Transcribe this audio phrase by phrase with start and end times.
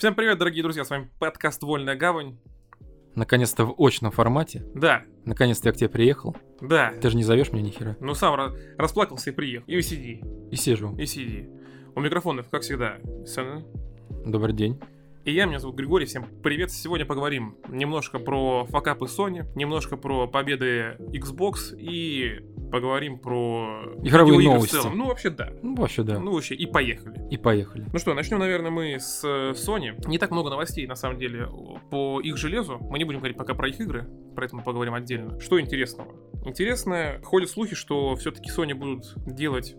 [0.00, 2.38] Всем привет, дорогие друзья, с вами подкаст «Вольная гавань».
[3.14, 4.64] Наконец-то в очном формате.
[4.74, 6.34] Да, Наконец-то я к тебе приехал.
[6.62, 6.94] да.
[7.02, 7.98] Ты же не зовешь меня ни хера.
[8.00, 9.66] Ну сам ра- расплакался и приехал.
[9.66, 10.96] И сиди, И сижу.
[10.96, 11.50] и сиди.
[11.94, 13.62] У микрофонов, как всегда, Сэна.
[14.24, 14.80] Добрый день.
[15.24, 16.70] И я, меня зовут Григорий, всем привет.
[16.70, 22.40] Сегодня поговорим немножко про факапы Sony, немножко про победы Xbox и
[22.72, 24.76] поговорим про Игровые видеоигры новости.
[24.76, 24.96] в целом.
[24.96, 25.50] Ну, вообще, да.
[25.62, 26.18] Ну, вообще, да.
[26.18, 27.20] Ну, вообще, и поехали.
[27.30, 27.84] И поехали.
[27.92, 29.92] Ну что, начнем, наверное, мы с э, Sony.
[30.08, 31.48] Не так много новостей, на самом деле,
[31.90, 32.78] по их железу.
[32.80, 35.38] Мы не будем говорить пока про их игры, поэтому поговорим отдельно.
[35.38, 36.14] Что интересного?
[36.46, 39.76] Интересно, ходят слухи, что все-таки Sony будут делать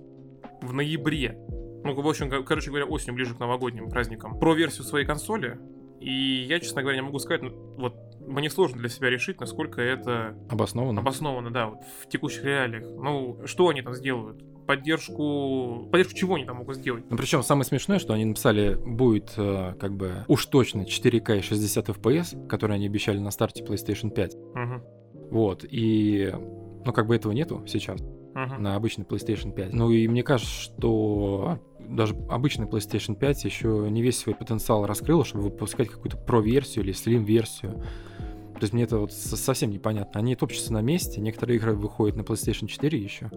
[0.62, 1.36] в ноябре,
[1.84, 5.60] ну, в общем, кор- короче говоря, осенью, ближе к новогодним праздникам, про версию своей консоли.
[6.00, 7.96] И я, честно говоря, не могу сказать, ну, вот
[8.28, 11.02] мне сложно для себя решить, насколько это Обоснованно.
[11.02, 12.84] обоснованно, да, вот в текущих реалиях.
[12.86, 14.44] Ну, что они там сделают?
[14.66, 15.88] Поддержку...
[15.92, 17.04] Поддержку чего они там могут сделать?
[17.10, 21.42] Ну, причем самое смешное, что они написали, будет э, как бы уж точно 4К и
[21.42, 24.36] 60 FPS, которые они обещали на старте PlayStation 5.
[24.56, 24.84] Мгм.
[25.32, 25.66] Вот.
[25.70, 26.32] И,
[26.86, 28.02] ну, как бы этого нету сейчас
[28.34, 28.62] Мгм.
[28.64, 29.74] на обычный PlayStation 5.
[29.74, 31.60] Ну, и мне кажется, что
[31.96, 36.94] даже обычный PlayStation 5 еще не весь свой потенциал раскрыл, чтобы выпускать какую-то Pro-версию или
[36.94, 37.72] Slim-версию.
[38.54, 40.20] То есть мне это вот со- совсем непонятно.
[40.20, 43.30] Они топчутся на месте, некоторые игры выходят на PlayStation 4 еще.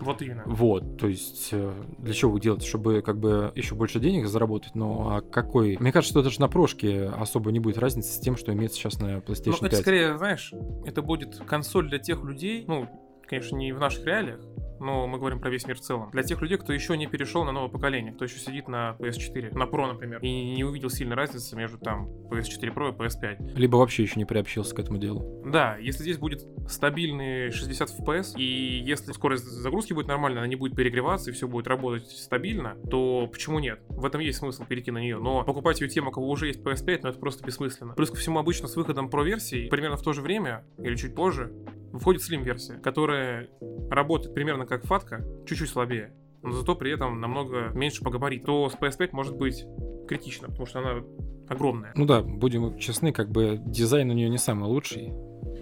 [0.00, 0.42] Вот именно.
[0.46, 4.74] Вот, то есть э, для чего вы делаете, чтобы как бы еще больше денег заработать,
[4.74, 5.76] ну а какой?
[5.78, 8.98] Мне кажется, что даже на прошке особо не будет разницы с тем, что имеется сейчас
[9.00, 9.78] на Ну, PlayStation это 5.
[9.80, 10.52] скорее, знаешь,
[10.84, 12.88] это будет консоль для тех людей, ну,
[13.28, 14.40] конечно, не в наших реалиях,
[14.82, 16.10] но мы говорим про весь мир в целом.
[16.12, 19.56] Для тех людей, кто еще не перешел на новое поколение, кто еще сидит на PS4,
[19.56, 23.54] на Pro, например, и не увидел сильной разницы между там PS4 Pro и PS5.
[23.56, 25.42] Либо вообще еще не приобщился к этому делу.
[25.46, 28.42] Да, если здесь будет стабильный 60 FPS, и
[28.84, 33.28] если скорость загрузки будет нормальная, она не будет перегреваться, и все будет работать стабильно, то
[33.30, 33.80] почему нет?
[33.88, 35.18] В этом есть смысл перейти на нее.
[35.18, 37.94] Но покупать ее тем, у кого уже есть PS5, ну это просто бессмысленно.
[37.94, 41.52] Плюс ко всему, обычно с выходом Pro-версии, примерно в то же время, или чуть позже,
[41.92, 43.48] выходит Slim-версия, которая
[43.90, 48.46] работает примерно как фатка, чуть-чуть слабее, но зато при этом намного меньше по габариту.
[48.46, 49.64] То с PS5 может быть
[50.08, 51.02] критично, потому что она
[51.48, 51.92] огромная.
[51.94, 55.12] Ну да, будем честны, как бы дизайн у нее не самый лучший.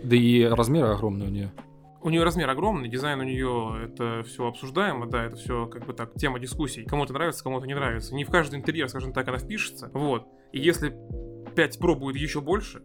[0.03, 1.53] Да и размеры огромные у нее.
[2.03, 5.93] У нее размер огромный, дизайн у нее это все обсуждаемо, да, это все как бы
[5.93, 6.85] так тема дискуссий.
[6.85, 8.15] Кому-то нравится, кому-то не нравится.
[8.15, 9.91] Не в каждый интерьер, скажем так, она впишется.
[9.93, 10.27] Вот.
[10.53, 10.97] И если
[11.55, 12.83] 5 Pro будет еще больше,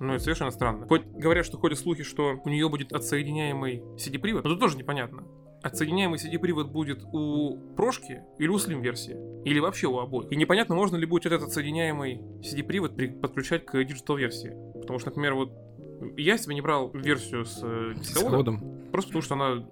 [0.00, 0.86] ну это совершенно странно.
[0.86, 5.24] Хоть говорят, что ходят слухи, что у нее будет отсоединяемый CD-привод, но тут тоже непонятно.
[5.62, 10.30] Отсоединяемый CD-привод будет у прошки или у Slim версии, или вообще у обоих.
[10.30, 14.52] И непонятно, можно ли будет этот отсоединяемый CD-привод при- подключать к digital версии.
[14.80, 15.52] Потому что, например, вот
[16.16, 19.66] я себе не брал версию с э, дисководом, ходом Просто потому что она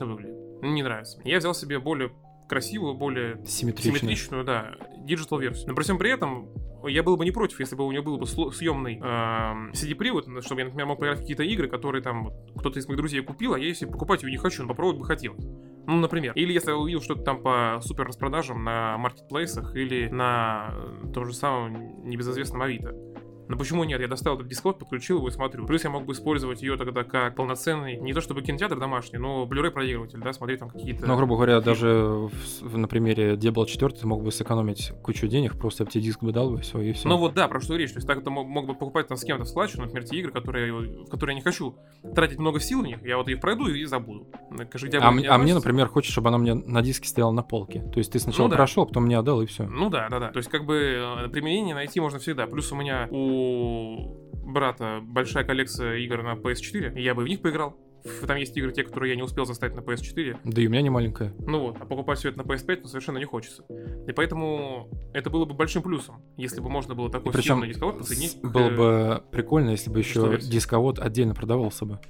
[0.00, 0.62] выглядит.
[0.62, 1.20] Не нравится.
[1.24, 2.12] Я взял себе более
[2.48, 3.98] красивую, более симметричный.
[3.98, 5.68] симметричную, да, digital версию.
[5.68, 6.48] Но при всем при этом
[6.88, 10.60] я был бы не против, если бы у нее был бы съемный эм, CD-привод, чтобы
[10.60, 13.58] я, например, мог поиграть в какие-то игры, которые там кто-то из моих друзей купил, а
[13.58, 15.34] я если покупать ее не хочу, но попробовать бы хотел.
[15.86, 16.32] Ну, например.
[16.34, 21.26] Или если я увидел что-то там по супер распродажам на маркетплейсах или на э, том
[21.26, 23.11] же самом небезызвестном Авито.
[23.48, 24.00] Но почему нет?
[24.00, 25.66] Я достал этот дисковод, подключил его и смотрю.
[25.66, 29.44] Плюс я мог бы использовать ее тогда как полноценный, не то чтобы кинотеатр домашний, но
[29.44, 31.06] Blu-ray проигрыватель, да, смотреть там какие-то...
[31.06, 32.28] Ну, грубо говоря, даже
[32.60, 36.50] в, на примере Diablo 4 ты мог бы сэкономить кучу денег, просто оптидиск бы дал
[36.50, 37.08] бы, все, и все.
[37.08, 37.90] Ну вот да, про что речь.
[37.92, 40.16] То есть так это мог, мог бы покупать там с кем-то в складчину, например, те
[40.18, 41.76] игры, которые, в которые я не хочу
[42.14, 44.28] тратить много сил в них, я вот их пройду и забуду.
[44.68, 47.42] Скажи, где а, м- а мне, например, хочешь, чтобы она мне на диске стояла на
[47.42, 47.80] полке.
[47.92, 48.56] То есть ты сначала Ну да.
[48.56, 49.64] прошел, потом мне отдал, и все.
[49.64, 50.28] Ну да, да, да.
[50.30, 50.76] То есть как бы
[51.24, 52.46] э, применение найти можно всегда.
[52.46, 53.31] Плюс у меня у
[54.44, 57.76] брата большая коллекция игр на PS4, и я бы в них поиграл.
[58.26, 60.38] Там есть игры, те, которые я не успел заставить на PS4.
[60.44, 61.32] Да и у меня не маленькая.
[61.40, 63.64] Ну вот, а покупать все это на PS5 ну, совершенно не хочется.
[64.06, 68.40] И поэтому это было бы большим плюсом, если бы можно было такой Причем дисковод подсоединить.
[68.40, 72.00] к- было бы прикольно, если бы еще дисковод отдельно продавался бы.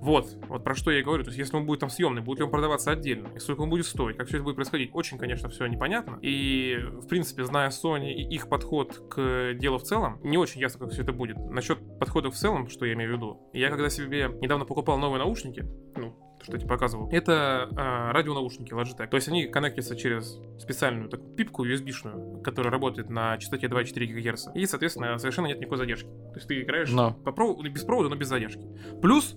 [0.00, 1.24] Вот, вот про что я и говорю.
[1.24, 3.68] То есть, если он будет там съемный, будет ли он продаваться отдельно, и сколько он
[3.68, 6.18] будет стоить, как все это будет происходить, очень, конечно, все непонятно.
[6.22, 10.80] И, в принципе, зная Sony и их подход к делу в целом, не очень ясно,
[10.80, 11.36] как все это будет.
[11.38, 15.20] Насчет подхода в целом, что я имею в виду, я когда себе недавно покупал новые
[15.30, 15.64] наушники,
[15.96, 19.08] ну, то, что я тебе показывал, это а, радионаушники Logitech.
[19.08, 24.48] То есть они коннектятся через специальную такую пипку USB-шную, которая работает на частоте 2,4 ГГц.
[24.54, 26.08] И, соответственно, совершенно нет никакой задержки.
[26.08, 27.12] То есть ты играешь Но.
[27.12, 28.66] по проводу, без провода, но без задержки.
[29.02, 29.36] Плюс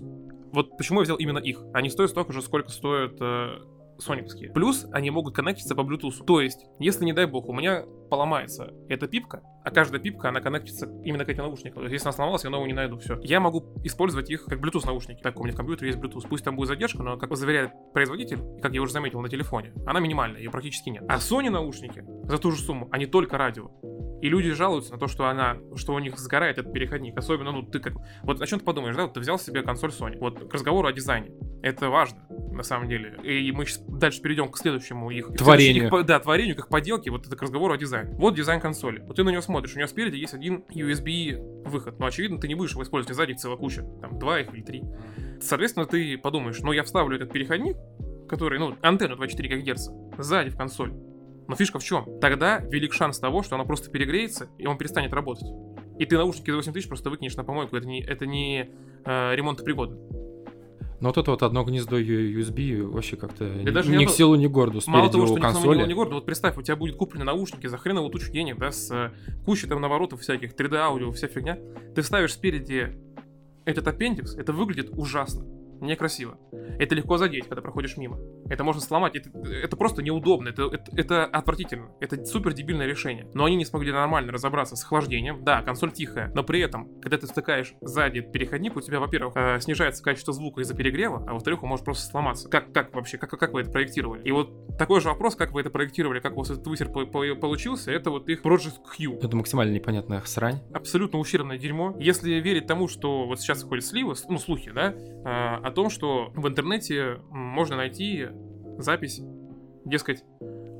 [0.52, 1.62] вот почему я взял именно их.
[1.72, 3.58] Они стоят столько же, сколько стоят э,
[3.98, 4.50] сониковские.
[4.50, 6.24] Плюс они могут коннектиться по Bluetooth.
[6.24, 10.40] То есть, если, не дай бог, у меня поломается эта пипка, а каждая пипка, она
[10.40, 11.76] коннектится именно к этим наушникам.
[11.76, 12.98] То есть, если она сломалась, я новую не найду.
[12.98, 13.18] Все.
[13.22, 15.22] Я могу использовать их как Bluetooth наушники.
[15.22, 16.28] Так, у меня в компьютере есть Bluetooth.
[16.28, 20.00] Пусть там будет задержка, но, как заверяет производитель, как я уже заметил на телефоне, она
[20.00, 21.04] минимальная, ее практически нет.
[21.08, 23.70] А Sony наушники за ту же сумму, они только радио.
[24.20, 27.16] И люди жалуются на то, что она, что у них сгорает этот переходник.
[27.16, 27.94] Особенно, ну, ты как...
[28.22, 29.02] Вот о чем ты подумаешь, да?
[29.02, 30.18] Вот ты взял себе консоль Sony.
[30.18, 31.30] Вот к разговору о дизайне.
[31.62, 33.18] Это важно, на самом деле.
[33.22, 35.28] И мы сейчас дальше перейдем к следующему их...
[35.36, 35.94] Творению.
[35.94, 37.10] Их, да, творению, как поделки.
[37.10, 38.14] Вот это к разговору о дизайне.
[38.16, 39.00] Вот дизайн консоли.
[39.00, 39.53] Вот ты на него смотришь.
[39.74, 41.98] У него спереди есть один USB выход.
[41.98, 43.16] Но, очевидно, ты не будешь его использовать.
[43.16, 43.82] Сзади их целая куча.
[44.00, 44.82] Там два их или три.
[45.40, 47.76] Соответственно, ты подумаешь, ну, я вставлю этот переходник,
[48.28, 50.92] который, ну, антенну 2,4 ГГц, сзади в консоль.
[51.46, 52.18] Но фишка в чем?
[52.20, 55.48] Тогда велик шанс того, что она просто перегреется, и он перестанет работать.
[55.98, 57.76] И ты наушники за 8000 просто выкинешь на помойку.
[57.76, 58.70] Это не, это не
[59.04, 59.98] э, ремонтопригодно.
[61.04, 64.16] Но вот это вот одно гнездо USB вообще как-то Да даже ни не к одно-
[64.16, 65.82] силу, ни к городу Мало того, что консоли.
[65.82, 68.72] не, не гордо, вот представь, у тебя будет куплены наушники за хреновую тучу денег, да,
[68.72, 69.10] с э,
[69.44, 71.58] кучей там наворотов всяких, 3D аудио, вся фигня.
[71.94, 72.96] Ты ставишь спереди
[73.66, 75.44] этот аппендикс, это выглядит ужасно,
[75.86, 76.38] некрасиво.
[76.78, 78.18] Это легко задеть, когда проходишь мимо.
[78.48, 81.90] Это можно сломать, это, это просто неудобно, это, это, это отвратительно.
[82.00, 83.28] Это супер дебильное решение.
[83.34, 85.44] Но они не смогли нормально разобраться с охлаждением.
[85.44, 89.60] Да, консоль тихая, но при этом, когда ты втыкаешь сзади переходник, у тебя, во-первых, э,
[89.60, 92.48] снижается качество звука из-за перегрева, а во-вторых, он может просто сломаться.
[92.48, 94.22] Как, как вообще, как, как вы это проектировали?
[94.22, 97.06] И вот такой же вопрос, как вы это проектировали, как у вас этот высер по-
[97.06, 99.18] по- получился, это вот их Project Q.
[99.22, 100.60] Это максимально непонятная срань.
[100.72, 101.94] Абсолютно ущербное дерьмо.
[101.98, 106.46] Если верить тому, что вот сейчас ходят сливы, ну, слухи, да, э, том, что в
[106.48, 108.28] интернете можно найти
[108.78, 109.20] запись,
[109.84, 110.24] дескать,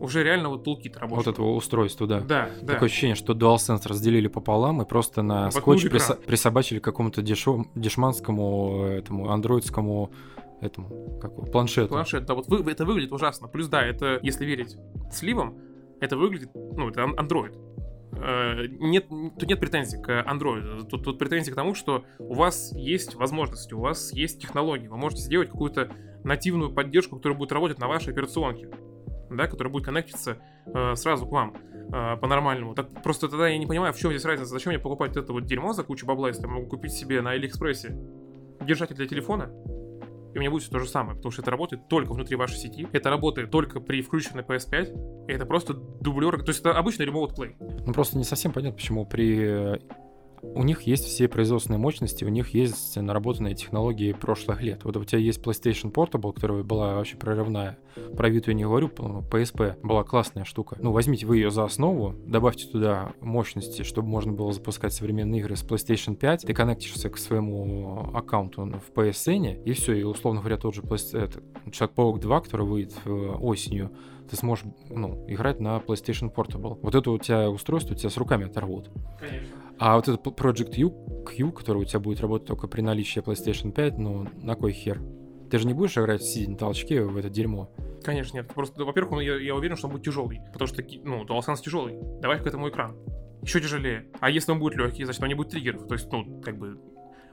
[0.00, 1.28] уже реально вот Вот работает.
[1.28, 2.20] этого устройства, да.
[2.20, 2.72] Да, да.
[2.74, 7.22] Такое ощущение, что DualSense разделили пополам и просто на Воткнули скотч приса- присобачили к какому-то
[7.22, 10.10] дешев- дешманскому этому андроидскому
[10.60, 11.88] этому как планшету.
[11.88, 13.48] Планшет, да, вот вы- это выглядит ужасно.
[13.48, 14.76] Плюс, да, это, если верить
[15.12, 15.54] сливам,
[16.00, 17.54] это выглядит, ну, это ан- Android.
[17.54, 17.73] Э,
[18.18, 20.86] Нет, тут нет претензий к Android.
[20.88, 24.86] Тут, тут претензии к тому, что у вас есть возможности, у вас есть технологии.
[24.86, 25.90] Вы можете сделать какую-то
[26.24, 28.68] нативную поддержку, которая будет работать на вашей операционке,
[29.30, 31.54] да, которая будет коннектиться э, сразу к вам
[31.92, 32.74] э, по-нормальному.
[32.74, 34.50] Так, просто тогда я не понимаю, в чем здесь разница.
[34.50, 37.30] Зачем мне покупать это вот дерьмо за кучу бабла, если я могу купить себе на
[37.30, 37.96] Алиэкспрессе
[38.62, 39.50] держатель для телефона,
[40.34, 42.56] и у меня будет все то же самое, потому что это работает только внутри вашей
[42.56, 47.06] сети, это работает только при включенной PS5, и это просто дублер, то есть это обычный
[47.06, 47.54] remote play.
[47.86, 49.80] Ну просто не совсем понятно, почему при
[50.54, 54.84] у них есть все производственные мощности, у них есть наработанные технологии прошлых лет.
[54.84, 57.78] Вот у тебя есть PlayStation Portable, которая была вообще прорывная.
[58.16, 60.76] Про Vita я не говорю, PSP была классная штука.
[60.80, 65.56] Ну, возьмите вы ее за основу, добавьте туда мощности, чтобы можно было запускать современные игры
[65.56, 70.56] с PlayStation 5, ты коннектишься к своему аккаунту в PSN, и все, и условно говоря,
[70.56, 73.90] тот же Человек-паук 2, который выйдет осенью,
[74.30, 76.78] ты сможешь ну, играть на PlayStation Portable.
[76.82, 78.90] Вот это у тебя устройство у тебя с руками оторвут.
[79.18, 79.63] Конечно.
[79.78, 83.72] А вот этот Project U, Q, который у тебя будет работать только при наличии PlayStation
[83.72, 85.00] 5, ну, на кой хер?
[85.50, 87.70] Ты же не будешь играть сидя на толчке в это дерьмо.
[88.02, 88.48] Конечно, нет.
[88.52, 90.40] Просто, ну, во-первых, я, я уверен, что он будет тяжелый.
[90.52, 91.96] Потому что, ну, DualSense тяжелый.
[92.20, 92.96] Добавь к этому экран.
[93.42, 94.06] Еще тяжелее.
[94.20, 95.86] А если он будет легкий, значит, он не будет триггеров.
[95.86, 96.78] То есть, ну, как бы...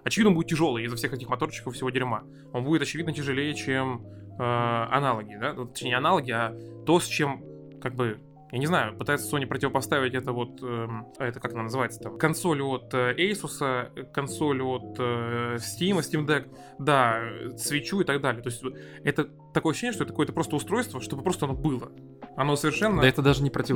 [0.03, 2.23] Очевидно, он будет тяжелый из-за всех этих моторчиков всего дерьма.
[2.53, 4.05] Он будет, очевидно, тяжелее, чем
[4.39, 5.53] э, аналоги, да?
[5.53, 6.55] Ну, точнее, не аналоги, а
[6.85, 7.43] то, с чем,
[7.81, 8.19] как бы,
[8.51, 12.61] я не знаю, пытается Sony противопоставить это вот, а это как она называется там, консоль
[12.61, 18.21] от э, Asus, э, консоль от э, Steam, Steam Deck, да, э, свечу и так
[18.21, 18.41] далее.
[18.41, 18.63] То есть
[19.03, 21.91] это такое ощущение, что это какое-то просто устройство, чтобы просто оно было.
[22.37, 23.71] Оно совершенно Да это даже не не в одной,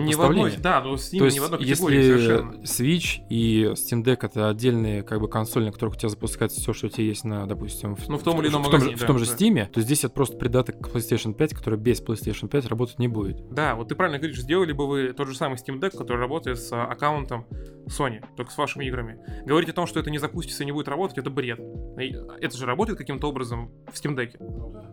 [0.53, 0.59] противопоставление.
[0.59, 2.55] да, но с ним То есть, не в одной категории совершенно.
[2.61, 6.61] если Switch и Steam Deck это отдельные как бы консоли, на которых у тебя запускается
[6.61, 8.95] все, что у тебя есть на, допустим, Ну, в том или ином в том, магазине,
[8.95, 9.35] в да, том же да.
[9.35, 13.09] Steam, то здесь это просто придаток к PlayStation 5, который без PlayStation 5 работать не
[13.09, 13.45] будет.
[13.53, 16.57] Да, вот ты правильно говоришь, сделали бы вы тот же самый Steam Deck, который работает
[16.59, 17.45] с а, аккаунтом
[17.87, 19.19] Sony, только с вашими играми.
[19.45, 21.59] Говорить о том, что это не запустится и не будет работать, это бред.
[21.97, 24.37] Это же работает каким-то образом в Steam Deck.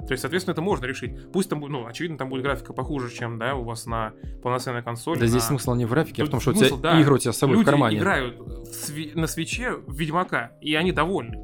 [0.07, 1.33] То есть, соответственно, это можно решить.
[1.33, 4.13] Пусть там, будет, ну, очевидно, там будет графика похуже, чем, да, у вас на
[4.43, 5.21] полноценной консоли.
[5.21, 6.93] да здесь на- смысл не в графике, а в Тут том, что у смысл, тебя
[6.93, 7.01] да.
[7.01, 7.99] игры у тебя с собой Люди в кармане.
[7.99, 11.39] играют в сви- на свече в Ведьмака, и они довольны.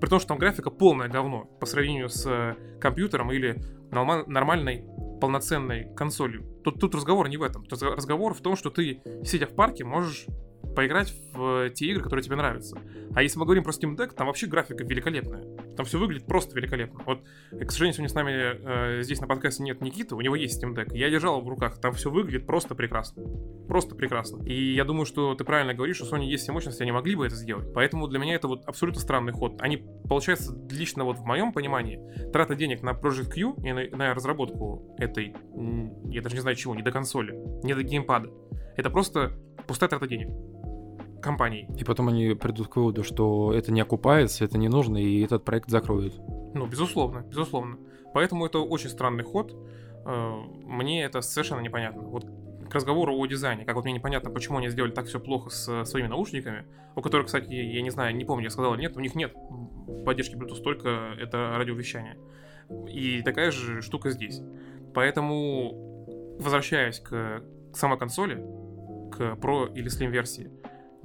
[0.00, 4.84] При том, что там графика полное говно по сравнению с э, компьютером или норма- нормальной
[5.20, 6.44] полноценной консолью.
[6.62, 7.64] Тут, тут разговор не в этом.
[7.64, 10.26] Тут разговор в том, что ты, сидя в парке, можешь
[10.76, 12.78] поиграть в те игры, которые тебе нравятся.
[13.14, 15.42] А если мы говорим про Steam Deck, там вообще графика великолепная.
[15.74, 17.00] Там все выглядит просто великолепно.
[17.06, 20.62] Вот, к сожалению, сегодня с нами э, здесь на подкасте нет Никиты, у него есть
[20.62, 20.94] Steam Deck.
[20.94, 23.24] Я держал в руках, там все выглядит просто прекрасно.
[23.66, 24.44] Просто прекрасно.
[24.44, 27.26] И я думаю, что ты правильно говоришь, что Sony есть все мощности, они могли бы
[27.26, 27.72] это сделать.
[27.72, 29.60] Поэтому для меня это вот абсолютно странный ход.
[29.60, 29.78] Они,
[30.08, 32.00] получается, лично вот в моем понимании,
[32.32, 35.34] трата денег на Project Q и на, на разработку этой,
[36.10, 37.32] я даже не знаю чего, не до консоли,
[37.64, 38.30] не до геймпада.
[38.76, 39.32] Это просто
[39.66, 40.28] пустая трата денег
[41.26, 41.66] компаний.
[41.76, 45.44] И потом они придут к выводу, что это не окупается, это не нужно, и этот
[45.44, 46.14] проект закроют.
[46.54, 47.78] Ну, безусловно, безусловно.
[48.14, 49.52] Поэтому это очень странный ход.
[50.06, 50.32] Э,
[50.64, 52.02] мне это совершенно непонятно.
[52.02, 52.24] Вот
[52.70, 55.84] к разговору о дизайне, как вот мне непонятно, почему они сделали так все плохо с
[55.84, 56.64] своими наушниками,
[56.94, 59.34] у которых, кстати, я не знаю, не помню, я сказал нет, у них нет
[60.04, 62.16] поддержки Bluetooth, только это радиовещание.
[62.88, 64.40] И такая же штука здесь.
[64.94, 67.42] Поэтому, возвращаясь к,
[67.72, 68.36] к самой консоли,
[69.12, 70.50] к Pro или Slim версии,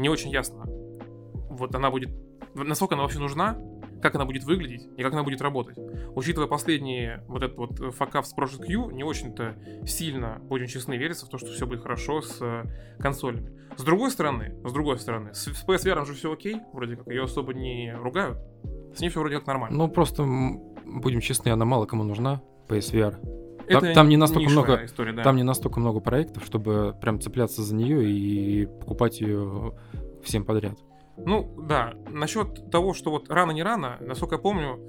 [0.01, 0.65] не очень ясно.
[1.49, 2.09] Вот она будет...
[2.53, 3.57] Насколько она вообще нужна,
[4.01, 5.77] как она будет выглядеть и как она будет работать.
[6.15, 9.55] Учитывая последние вот этот вот факап с Project Q, не очень-то
[9.85, 12.65] сильно, будем честны, верится в то, что все будет хорошо с э,
[12.99, 13.51] консолями.
[13.77, 17.23] С другой стороны, с другой стороны, с, с PSVR же все окей, вроде как, ее
[17.23, 18.37] особо не ругают.
[18.93, 19.77] С ней все вроде как нормально.
[19.77, 23.50] Ну, просто, будем честны, она мало кому нужна, PSVR.
[23.71, 25.23] Там, там не настолько много, история, да.
[25.23, 29.73] там не настолько много проектов, чтобы прям цепляться за нее и покупать ее
[30.23, 30.77] всем подряд.
[31.17, 34.79] Ну да, насчет того, что вот рано не рано, насколько я помню,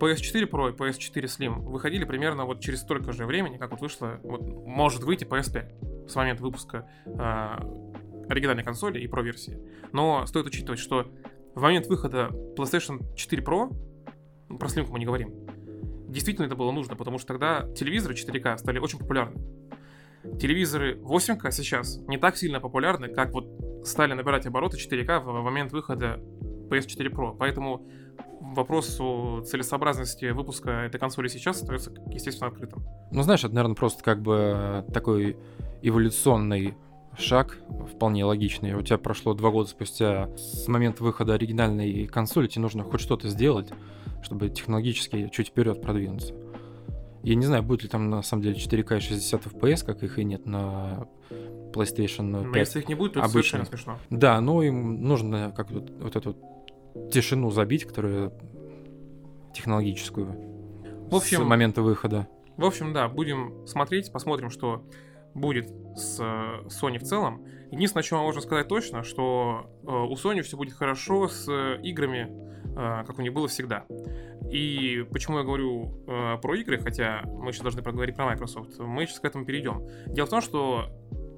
[0.00, 4.18] PS4 Pro и PS4 Slim выходили примерно вот через столько же времени, как вот вышло,
[4.22, 9.58] вот может выйти PS5 с момента выпуска э, оригинальной консоли и Pro версии.
[9.92, 11.06] Но стоит учитывать, что
[11.54, 13.74] в момент выхода PlayStation 4 Pro,
[14.48, 15.34] ну, про Slim мы не говорим,
[16.10, 19.40] действительно это было нужно, потому что тогда телевизоры 4К стали очень популярны.
[20.38, 23.46] Телевизоры 8К сейчас не так сильно популярны, как вот
[23.84, 26.20] стали набирать обороты 4К в момент выхода
[26.68, 27.36] PS4 Pro.
[27.38, 27.86] Поэтому
[28.40, 32.84] вопрос о целесообразности выпуска этой консоли сейчас остается, естественно, открытым.
[33.10, 35.36] Ну, знаешь, это, наверное, просто как бы такой
[35.82, 36.74] эволюционный
[37.18, 37.58] шаг,
[37.92, 38.74] вполне логичный.
[38.74, 43.28] У тебя прошло два года спустя с момента выхода оригинальной консоли, тебе нужно хоть что-то
[43.28, 43.68] сделать,
[44.22, 46.34] чтобы технологически чуть вперед продвинуться.
[47.22, 50.18] Я не знаю, будет ли там на самом деле 4К и 60 FPS, как их
[50.18, 51.06] и нет на
[51.72, 52.52] PlayStation 5.
[52.52, 53.98] Но если их не будет, то это совершенно смешно.
[54.08, 56.36] Да, но им нужно как вот, вот эту
[57.12, 58.32] тишину забить, которая
[59.54, 60.34] технологическую.
[61.10, 62.28] В общем, с момента выхода.
[62.56, 64.84] В общем, да, будем смотреть, посмотрим, что
[65.34, 67.44] будет с Sony в целом.
[67.70, 71.48] Единственное, что можно сказать точно, что э, у Sony все будет хорошо с
[71.82, 72.28] играми,
[72.64, 73.84] э, как у них было всегда.
[74.50, 79.06] И почему я говорю э, про игры, хотя мы сейчас должны проговорить про Microsoft, мы
[79.06, 79.86] сейчас к этому перейдем.
[80.06, 80.90] Дело в том, что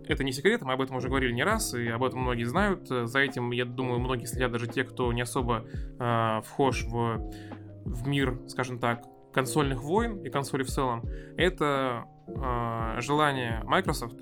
[0.08, 2.88] это не секрет, мы об этом уже говорили не раз, и об этом многие знают.
[2.88, 5.66] За этим, я думаю, многие следят, даже те, кто не особо
[5.98, 7.30] э, вхож в,
[7.84, 11.04] в мир, скажем так, консольных войн и консоли в целом.
[11.36, 14.20] Это э, желание Microsoft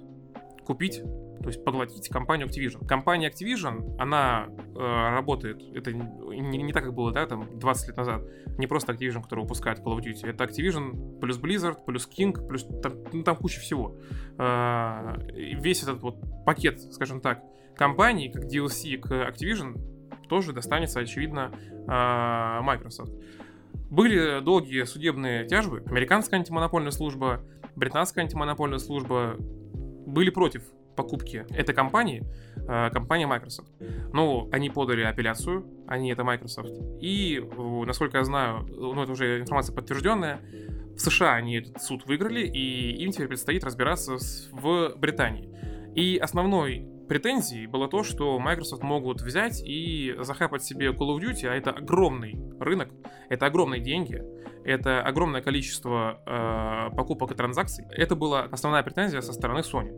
[0.64, 1.02] купить
[1.42, 2.86] то есть поглотить компанию Activision.
[2.86, 7.96] Компания Activision, она э, работает, это не, не так, как было, да, там, 20 лет
[7.96, 8.22] назад,
[8.58, 12.66] не просто Activision, который выпускает Call of Duty, это Activision плюс Blizzard, плюс King, плюс
[12.82, 13.96] там, ну, там куча всего.
[14.38, 17.42] Э, весь этот вот пакет, скажем так,
[17.74, 19.80] компаний, как DLC к Activision,
[20.28, 23.12] тоже достанется, очевидно, э, Microsoft.
[23.90, 25.82] Были долгие судебные тяжбы.
[25.86, 27.42] Американская антимонопольная служба,
[27.74, 30.62] британская антимонопольная служба были против
[30.96, 32.24] покупки этой компании,
[32.56, 33.70] э, компания Microsoft.
[34.12, 36.72] Ну, они подали апелляцию, они это Microsoft.
[37.00, 37.42] И,
[37.86, 40.40] насколько я знаю, ну, это уже информация подтвержденная,
[40.96, 44.18] в США они этот суд выиграли, и им теперь предстоит разбираться
[44.52, 45.48] в Британии.
[45.94, 51.48] И основной претензией было то, что Microsoft могут взять и захапать себе Call of Duty,
[51.48, 52.88] а это огромный рынок,
[53.28, 54.22] это огромные деньги,
[54.64, 57.84] это огромное количество э, покупок и транзакций.
[57.90, 59.92] Это была основная претензия со стороны Sony.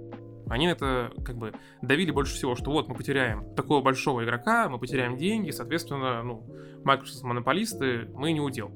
[0.49, 1.53] Они это как бы
[1.83, 6.47] давили больше всего, что вот мы потеряем такого большого игрока, мы потеряем деньги, соответственно, ну,
[6.83, 8.71] Microsoft монополисты, мы не удел.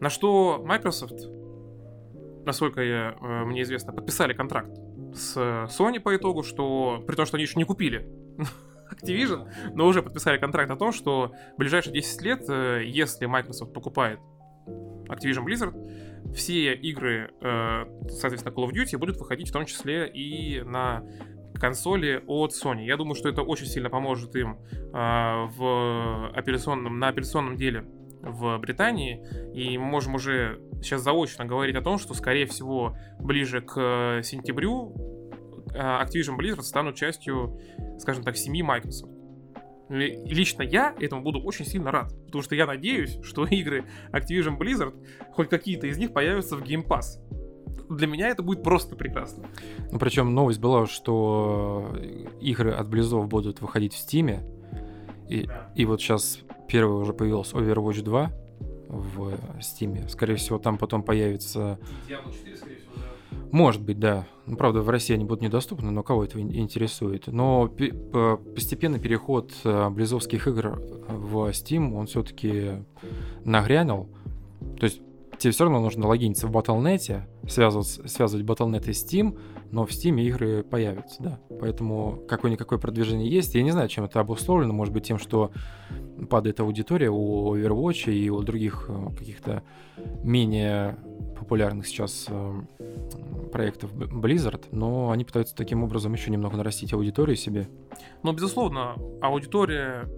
[0.00, 1.28] На что Microsoft,
[2.44, 4.76] насколько я, э, мне известно, подписали контракт
[5.14, 8.06] с Sony по итогу, что при том, что они еще не купили
[8.92, 13.72] Activision, но уже подписали контракт о том, что в ближайшие 10 лет, э, если Microsoft
[13.72, 14.20] покупает
[15.08, 20.62] Activision Blizzard, все игры, э, соответственно, Call of Duty будут выходить в том числе и
[20.62, 21.04] на
[21.54, 22.84] консоли от Sony.
[22.84, 27.86] Я думаю, что это очень сильно поможет им э, в операционном, на операционном деле
[28.24, 29.22] в Британии,
[29.54, 34.94] и мы можем уже сейчас заочно говорить о том, что, скорее всего, ближе к сентябрю
[35.74, 37.58] Activision Blizzard станут частью,
[37.98, 39.12] скажем так, семьи Microsoft.
[39.88, 44.94] Лично я этому буду очень сильно рад, потому что я надеюсь, что игры Activision Blizzard,
[45.32, 47.20] хоть какие-то из них появятся в Game Pass.
[47.90, 49.44] Для меня это будет просто прекрасно.
[49.92, 51.94] Ну, причем новость была, что
[52.40, 54.40] игры от Blizzard будут выходить в Steam,
[55.28, 55.70] и, да.
[55.74, 58.32] и вот сейчас первый уже появился Overwatch 2
[58.88, 60.08] в Steam.
[60.08, 61.78] Скорее всего, там потом появится...
[62.08, 63.38] Diablo 4, скорее всего, да.
[63.50, 64.26] Может быть, да.
[64.46, 67.26] Ну, правда, в России они будут недоступны, но кого это интересует.
[67.28, 72.84] Но постепенный переход э, близовских игр в Steam, он все-таки
[73.44, 74.08] нагрянул.
[74.78, 75.00] То есть
[75.38, 79.38] тебе все равно нужно логиниться в Battle.net, связывать, связывать Battle.net и Steam,
[79.70, 81.40] но в Steam игры появятся, да.
[81.60, 83.54] Поэтому какое-никакое продвижение есть.
[83.54, 84.72] Я не знаю, чем это обусловлено.
[84.72, 85.50] Может быть, тем, что
[86.30, 89.62] падает аудитория у Overwatch и у других э, каких-то
[90.22, 90.96] менее
[91.38, 92.62] популярных сейчас э,
[93.52, 97.68] проектов Blizzard, но они пытаются таким образом еще немного нарастить аудиторию себе.
[98.22, 100.08] Ну, безусловно, аудитория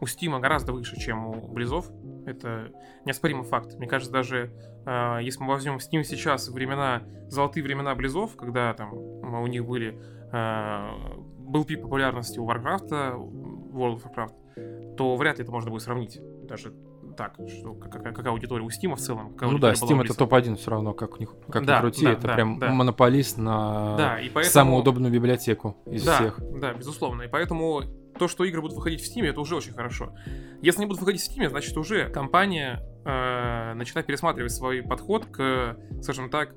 [0.00, 1.90] у Steam гораздо выше, чем у Близов.
[2.26, 2.72] Это
[3.04, 3.74] неоспоримый факт.
[3.78, 4.52] Мне кажется, даже
[4.86, 9.98] э, если мы возьмем Steam сейчас времена, золотые времена Близов, когда там у них были
[10.32, 12.90] э, был пик популярности у Warcraft,
[13.72, 16.20] World of Warcraft, то вряд ли это можно будет сравнить.
[16.46, 16.72] Даже
[17.16, 19.36] так, что какая, какая аудитория у Steam в целом.
[19.40, 22.34] Ну да, Steam это топ-1 все равно, как, как да, ни крути, да, это да,
[22.34, 22.70] прям да.
[22.70, 24.52] монополист на да, и поэтому...
[24.52, 26.40] самую удобную библиотеку из да, всех.
[26.58, 27.22] Да, безусловно.
[27.22, 27.82] И поэтому
[28.18, 30.14] то, что игры будут выходить в Steam, это уже очень хорошо.
[30.60, 35.76] Если они будут выходить в Steam, значит уже компания э, начинает пересматривать свой подход к,
[36.02, 36.54] скажем так,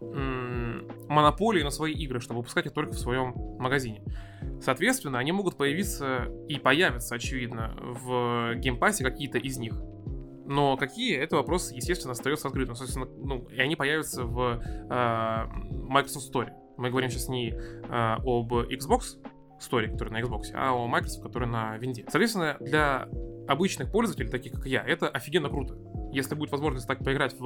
[0.00, 4.02] монополии на свои игры, чтобы выпускать их только в своем магазине.
[4.60, 9.74] Соответственно, они могут появиться и появятся, очевидно, в Game Pass е какие-то из них.
[10.46, 12.74] Но какие, это вопрос, естественно, остается открытым.
[12.74, 15.46] Собственно, ну, и они появятся в э,
[15.88, 16.50] Microsoft Store.
[16.76, 19.18] Мы говорим сейчас не э, об Xbox
[19.58, 22.04] Store, который на Xbox, а о Microsoft, который на Винде.
[22.08, 23.08] Соответственно, для
[23.48, 25.76] обычных пользователей, таких как я, это офигенно круто.
[26.12, 27.44] Если будет возможность так поиграть в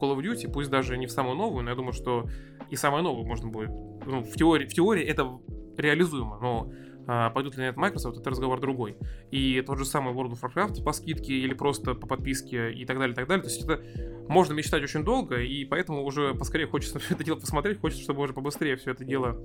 [0.00, 2.28] Call of Duty, пусть даже не в самую новую, но я думаю, что
[2.70, 3.70] и самую новую можно будет.
[4.06, 5.38] Ну, в теории, в теории это
[5.76, 6.70] реализуемо, но
[7.06, 8.96] пойдут ли на это Microsoft, это разговор другой.
[9.30, 12.98] И тот же самый World of Warcraft по скидке или просто по подписке и так
[12.98, 13.42] далее, и так далее.
[13.42, 13.82] То есть это
[14.28, 18.22] можно мечтать очень долго, и поэтому уже поскорее хочется все это дело посмотреть, хочется, чтобы
[18.22, 19.40] уже побыстрее все это дело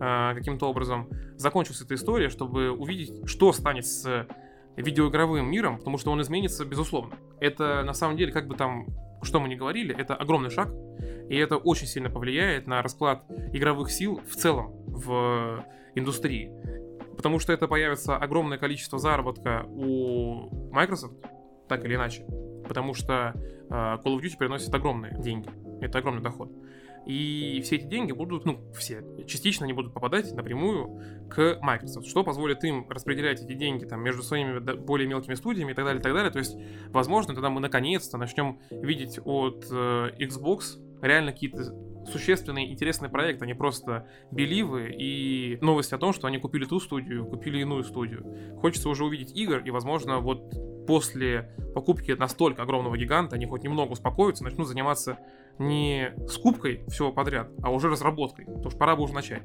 [0.00, 4.26] а, каким-то образом закончилась эта история, чтобы увидеть, что станет с
[4.76, 7.16] видеоигровым миром, потому что он изменится, безусловно.
[7.40, 8.86] Это на самом деле, как бы там,
[9.22, 10.72] что мы ни говорили, это огромный шаг,
[11.28, 16.50] и это очень сильно повлияет на расклад игровых сил в целом в индустрии.
[17.16, 21.14] Потому что это появится огромное количество заработка у Microsoft,
[21.68, 22.26] так или иначе.
[22.66, 25.48] Потому что э, Call of Duty приносит огромные деньги.
[25.80, 26.50] Это огромный доход.
[27.06, 32.24] И все эти деньги будут, ну, все, частично они будут попадать напрямую к Microsoft, что
[32.24, 36.02] позволит им распределять эти деньги там между своими более мелкими студиями и так далее, и
[36.02, 36.30] так далее.
[36.30, 36.56] То есть,
[36.88, 41.74] возможно, тогда мы наконец-то начнем видеть от э, Xbox реально какие-то
[42.06, 46.80] существенные, интересные проекты, а не просто беливы и новости о том, что они купили ту
[46.80, 48.24] студию, купили иную студию.
[48.60, 50.52] Хочется уже увидеть игр, и, возможно, вот
[50.86, 55.18] после покупки настолько огромного гиганта они хоть немного успокоятся, начнут заниматься
[55.58, 58.46] не скупкой всего подряд, а уже разработкой.
[58.46, 59.42] Потому что пора бы уже начать.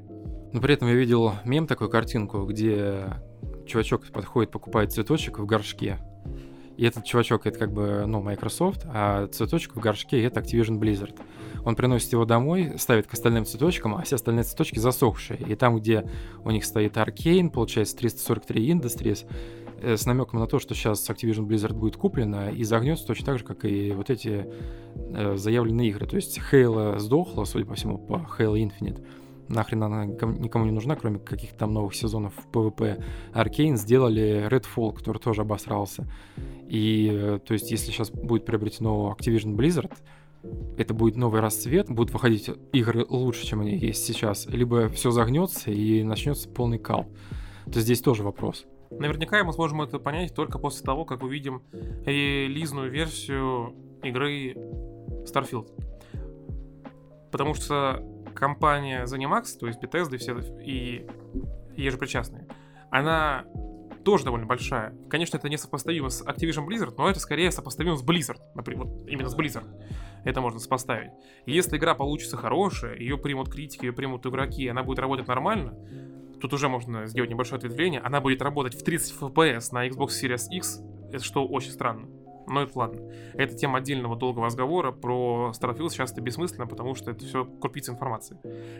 [0.52, 3.06] Но при этом я видел мем, такую картинку, где
[3.67, 6.00] чувачок подходит, покупает цветочек в горшке.
[6.80, 11.13] И этот чувачок это как бы, ну, Microsoft, а цветочек в горшке это Activision Blizzard.
[11.65, 15.38] Он приносит его домой, ставит к остальным цветочкам, а все остальные цветочки засохшие.
[15.46, 16.10] И там, где
[16.46, 19.26] у них стоит Arcane, получается 343 Industries,
[19.82, 23.39] Э, с намеком на то, что сейчас Activision Blizzard будет куплена и загнется точно так
[23.39, 24.48] же, как и вот эти
[24.96, 26.06] э, заявленные игры.
[26.06, 29.04] То есть Halo сдохла, судя по всему, по Halo Infinite.
[29.49, 33.03] Нахрен она никому не нужна, кроме каких-то там новых сезонов в PvP.
[33.33, 36.07] Arcane сделали Redfall, который тоже обосрался.
[36.67, 39.91] И, э, то есть, если сейчас будет приобретено Activision Blizzard,
[40.77, 45.71] это будет новый расцвет, будут выходить игры лучше, чем они есть сейчас, либо все загнется
[45.71, 47.07] и начнется полный кал.
[47.71, 48.65] То здесь тоже вопрос.
[48.91, 51.62] Наверняка мы сможем это понять только после того, как увидим
[52.05, 54.55] релизную версию игры
[55.25, 55.69] Starfield.
[57.31, 58.03] Потому что
[58.39, 61.06] компания ZeniMax, то есть Bethesda и все и
[61.75, 62.47] ей же причастные,
[62.89, 63.45] она
[64.04, 64.95] тоже довольно большая.
[65.10, 69.08] Конечно, это не сопоставимо с Activision Blizzard, но это скорее сопоставимо с Blizzard, например, вот
[69.08, 69.67] именно с Blizzard.
[70.23, 71.12] Это можно сопоставить.
[71.45, 75.75] И если игра получится хорошая, ее примут критики, ее примут игроки, она будет работать нормально,
[76.39, 77.99] Тут уже можно сделать небольшое ответвление.
[77.99, 82.08] Она будет работать в 30 FPS на Xbox Series X, это что очень странно.
[82.49, 83.01] Но это ладно.
[83.35, 84.91] Это тема отдельного долгого разговора.
[84.91, 88.38] Про Starfield сейчас это бессмысленно, потому что это все крупица информации.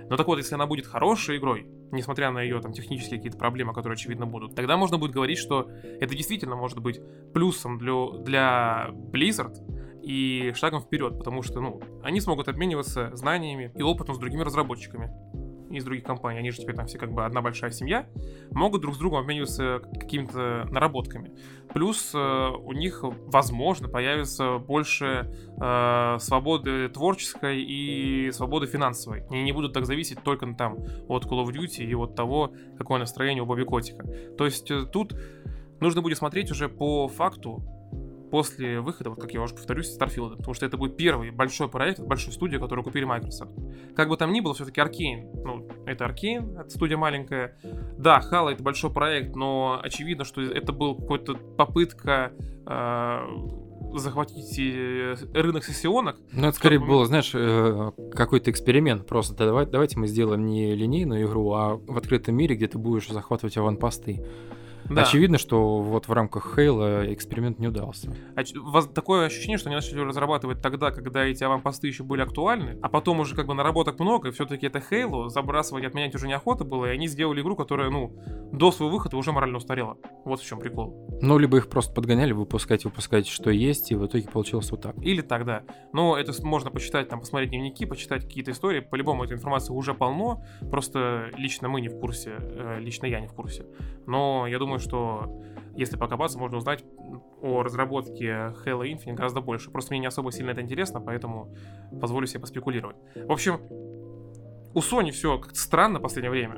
[0.10, 3.74] Но так вот, если она будет хорошей игрой, несмотря на ее там технические какие-то проблемы,
[3.74, 7.00] которые очевидно будут, тогда можно будет говорить, что это действительно может быть
[7.34, 9.56] плюсом для, для Blizzard,
[10.02, 15.12] и шагом вперед, потому что, ну, они смогут обмениваться знаниями и опытом с другими разработчиками
[15.70, 18.08] из других компаний, они же теперь там все как бы одна большая семья,
[18.52, 21.32] могут друг с другом обмениваться какими-то наработками.
[21.74, 29.24] Плюс э, у них, возможно, появится больше э, свободы творческой и свободы финансовой.
[29.30, 30.78] Они не будут так зависеть только там
[31.08, 34.04] от Call of Duty и от того, какое настроение у Бобби Котика.
[34.38, 35.14] То есть э, тут
[35.80, 37.64] нужно будет смотреть уже по факту,
[38.30, 42.00] после выхода, вот как я уже повторюсь, Starfield, потому что это будет первый большой проект,
[42.00, 43.52] большой студия, которую купили Microsoft.
[43.96, 47.58] Как бы там ни было, все-таки Arkane, ну, это Arkane, это студия маленькая.
[47.98, 52.32] Да, Halo это большой проект, но очевидно, что это был какой-то попытка
[52.66, 53.20] э,
[53.96, 56.18] захватить э, рынок сессионок.
[56.32, 59.36] Ну, это скорее было, знаешь, э, какой-то эксперимент просто.
[59.36, 63.58] Давай, давайте мы сделаем не линейную игру, а в открытом мире, где ты будешь захватывать
[63.58, 64.26] аванпосты.
[64.90, 65.04] Да.
[65.04, 68.12] Очевидно, что вот в рамках Хейла эксперимент не удался.
[68.94, 73.20] Такое ощущение, что они начали разрабатывать тогда, когда эти аванпосты еще были актуальны, а потом
[73.20, 76.90] уже как бы наработок много, и все-таки это Хейлу забрасывать, отменять уже неохота было, и
[76.90, 78.16] они сделали игру, которая, ну,
[78.52, 79.98] до своего выхода уже морально устарела.
[80.26, 81.08] Вот в чем прикол.
[81.22, 84.96] Ну, либо их просто подгоняли выпускать, выпускать, что есть, и в итоге получилось вот так.
[85.02, 85.64] Или тогда.
[85.94, 88.80] Но это можно почитать, там, посмотреть дневники, почитать какие-то истории.
[88.80, 93.28] По-любому этой информации уже полно, просто лично мы не в курсе, э, лично я не
[93.28, 93.66] в курсе.
[94.08, 95.42] Но я думаю, что
[95.76, 96.84] если покопаться, можно узнать
[97.42, 99.72] о разработке Halo Infinite гораздо больше.
[99.72, 101.56] Просто мне не особо сильно это интересно, поэтому
[102.02, 102.98] позволю себе поспекулировать.
[103.16, 103.62] В общем,
[104.74, 106.58] у Sony все как-то странно в последнее время.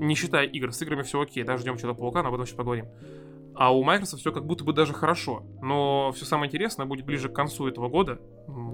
[0.00, 2.56] Не считая игр, с играми все окей, даже ждем что-то паука, но об этом еще
[2.56, 2.86] поговорим.
[3.54, 5.44] А у Microsoft все как будто бы даже хорошо.
[5.60, 8.18] Но все самое интересное будет ближе к концу этого года,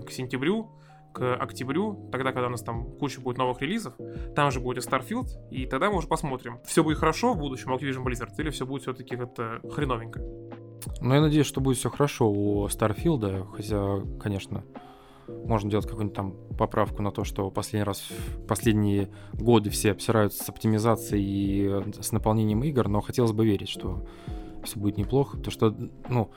[0.07, 0.71] к сентябрю,
[1.13, 3.95] к октябрю, тогда, когда у нас там куча будет новых релизов,
[4.35, 7.73] там же будет и Starfield, и тогда мы уже посмотрим, все будет хорошо в будущем
[7.73, 10.21] Activision Blizzard, или все будет все-таки как-то хреновенько.
[11.01, 14.65] Ну, я надеюсь, что будет все хорошо у Starfield, хотя, конечно,
[15.27, 18.09] можно делать какую-нибудь там поправку на то, что последний раз,
[18.47, 24.07] последние годы все обсираются с оптимизацией и с наполнением игр, но хотелось бы верить, что
[24.65, 25.75] все будет неплохо, потому что,
[26.09, 26.31] ну,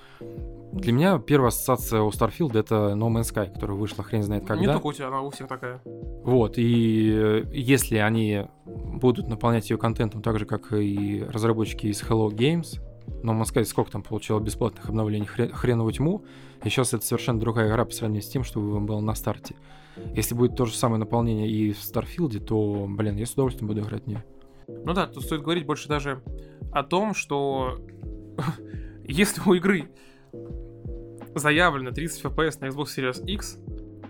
[0.72, 4.62] для меня первая ассоциация у Starfield это No Man's Sky, которая вышла хрен знает когда.
[4.62, 5.82] Не только у тебя, она у всех такая.
[6.24, 12.02] Вот, и э, если они будут наполнять ее контентом так же, как и разработчики из
[12.02, 12.80] Hello Games,
[13.24, 16.24] No Man's Sky сколько там получило бесплатных обновлений, хрен, хреновую тьму,
[16.64, 19.56] и сейчас это совершенно другая игра по сравнению с тем, что было на старте.
[20.16, 23.82] Если будет то же самое наполнение и в Starfield, то, блин, я с удовольствием буду
[23.82, 24.24] играть в нее.
[24.68, 26.24] Ну да, тут стоит говорить больше даже
[26.72, 27.80] о том, что
[29.04, 29.90] если у игры
[31.36, 33.58] заявлено 30 FPS на Xbox Series X,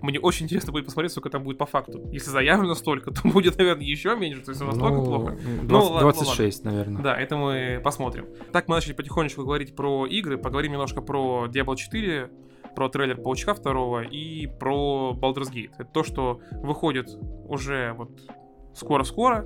[0.02, 2.10] мне очень интересно будет посмотреть, сколько там будет по факту.
[2.12, 5.32] Если заявлено столько, то будет, наверное, еще меньше, то есть настолько ну, плохо.
[5.34, 6.72] 20, ну, ладно, 26, ладно.
[6.72, 7.04] наверное.
[7.04, 8.28] Да, это мы посмотрим.
[8.52, 12.32] Так мы начали потихонечку говорить про игры, поговорим немножко про Diablo 4,
[12.76, 15.74] про трейлер Паучка 2 и про Baldur's Gate.
[15.78, 17.10] Это то, что выходит
[17.48, 18.12] уже вот
[18.74, 19.46] скоро-скоро,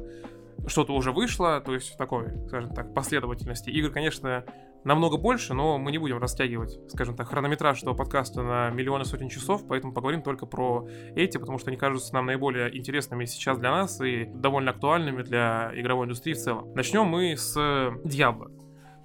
[0.67, 3.69] что-то уже вышло, то есть в такой, скажем так, последовательности.
[3.69, 4.45] Игр, конечно,
[4.85, 9.27] намного больше, но мы не будем растягивать, скажем так, хронометраж этого подкаста на миллионы сотен
[9.27, 13.71] часов, поэтому поговорим только про эти, потому что они кажутся нам наиболее интересными сейчас для
[13.71, 16.71] нас и довольно актуальными для игровой индустрии в целом.
[16.75, 18.51] Начнем мы с Diablo.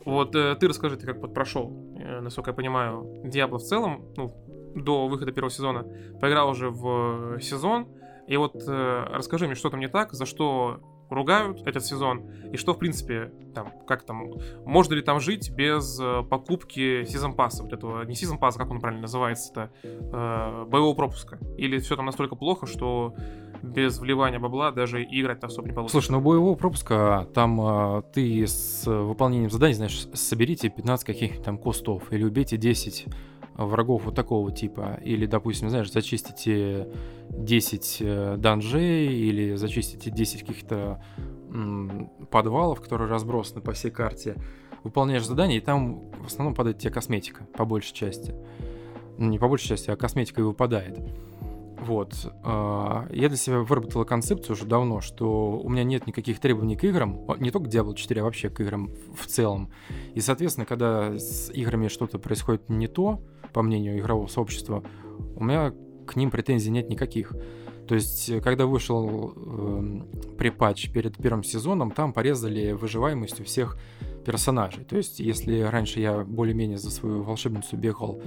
[0.05, 4.13] Вот э, ты расскажи, ты как вот прошел, э, насколько я понимаю, Diablo в целом,
[4.17, 4.35] ну,
[4.75, 5.85] до выхода первого сезона,
[6.21, 7.89] поиграл уже в сезон,
[8.27, 12.57] и вот э, расскажи мне, что там не так, за что ругают этот сезон, и
[12.57, 14.31] что, в принципе, там, как там,
[14.65, 18.71] можно ли там жить без э, покупки сезон пасса, вот этого, не сезон пасса, как
[18.71, 23.15] он правильно называется-то, э, боевого пропуска, или все там настолько плохо, что
[23.63, 26.01] без вливания бабла даже играть особо не получится.
[26.01, 31.59] Слушай, ну боевого пропуска, там э, ты с выполнением заданий, знаешь, соберите 15 каких-нибудь там
[31.59, 33.07] кустов или убейте 10
[33.67, 36.89] врагов вот такого типа, или, допустим, знаешь, зачистите
[37.31, 41.03] 10 э, данжей, или зачистите 10 каких-то
[42.31, 44.37] подвалов, которые разбросаны по всей карте,
[44.85, 48.35] выполняешь задание, и там в основном падает тебе косметика, по большей части.
[49.19, 50.99] Ну, не по большей части, а косметика и выпадает.
[51.81, 52.15] Вот.
[52.45, 56.85] А, я для себя выработала концепцию уже давно, что у меня нет никаких требований к
[56.85, 59.73] играм, не только к Diablo 4, а вообще к играм в целом.
[60.15, 64.83] И, соответственно, когда с играми что-то происходит не то, по мнению игрового сообщества,
[65.37, 65.73] у меня
[66.07, 67.33] к ним претензий нет никаких.
[67.89, 70.01] То есть, когда вышел э,
[70.39, 73.79] припатч перед первым сезоном, там порезали выживаемость у всех
[74.25, 74.85] персонажей.
[74.85, 78.23] То есть, если раньше я более-менее за свою волшебницу бегал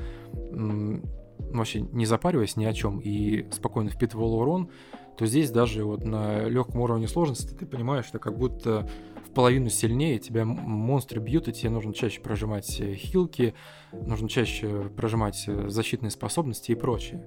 [1.51, 4.69] вообще не запариваясь ни о чем и спокойно впитывал урон,
[5.17, 8.89] то здесь даже вот на легком уровне сложности ты понимаешь, что как будто
[9.33, 13.53] половину сильнее тебя монстры бьют, и тебе нужно чаще прожимать э, хилки,
[13.91, 17.23] нужно чаще прожимать э, защитные способности и прочее.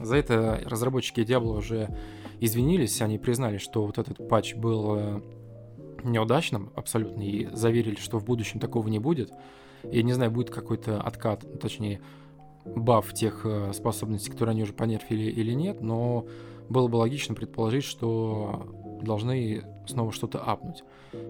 [0.00, 1.96] За это разработчики Diablo уже
[2.40, 5.20] извинились, они признали, что вот этот патч был э,
[6.02, 9.30] неудачным абсолютно и заверили, что в будущем такого не будет.
[9.84, 12.00] Я не знаю, будет какой-то откат, точнее,
[12.64, 16.26] баф тех способностей, которые они уже понерфили или нет, но
[16.68, 18.68] было бы логично предположить, что
[19.02, 20.84] должны снова что-то апнуть.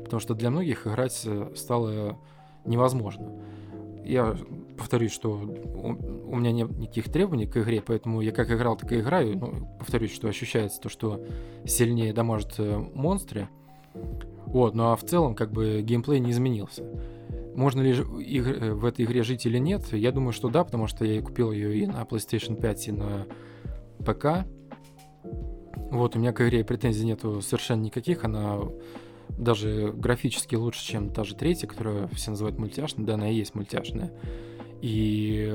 [0.04, 2.18] Потому что для многих играть э, стало
[2.64, 3.30] невозможно.
[4.04, 4.36] Я
[4.76, 9.00] повторюсь, что у, меня нет никаких требований к игре, поэтому я как играл, так и
[9.00, 9.38] играю.
[9.38, 11.24] Ну, повторюсь, что ощущается то, что
[11.64, 13.48] сильнее дамажат э, монстры.
[14.46, 16.84] Вот, ну а в целом, как бы, геймплей не изменился.
[17.54, 19.92] Можно ли э, в этой игре жить или нет?
[19.92, 23.26] Я думаю, что да, потому что я купил ее и на PlayStation 5, и на
[24.04, 24.46] ПК.
[25.76, 28.58] Вот, у меня к игре претензий нету совершенно никаких, она
[29.28, 33.54] даже графически лучше, чем та же третья, которую все называют мультяшной, да, она и есть
[33.54, 34.12] мультяшная.
[34.80, 35.52] И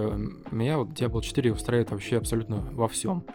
[0.51, 3.25] меня вот Diablo 4 устраивает вообще абсолютно во всем.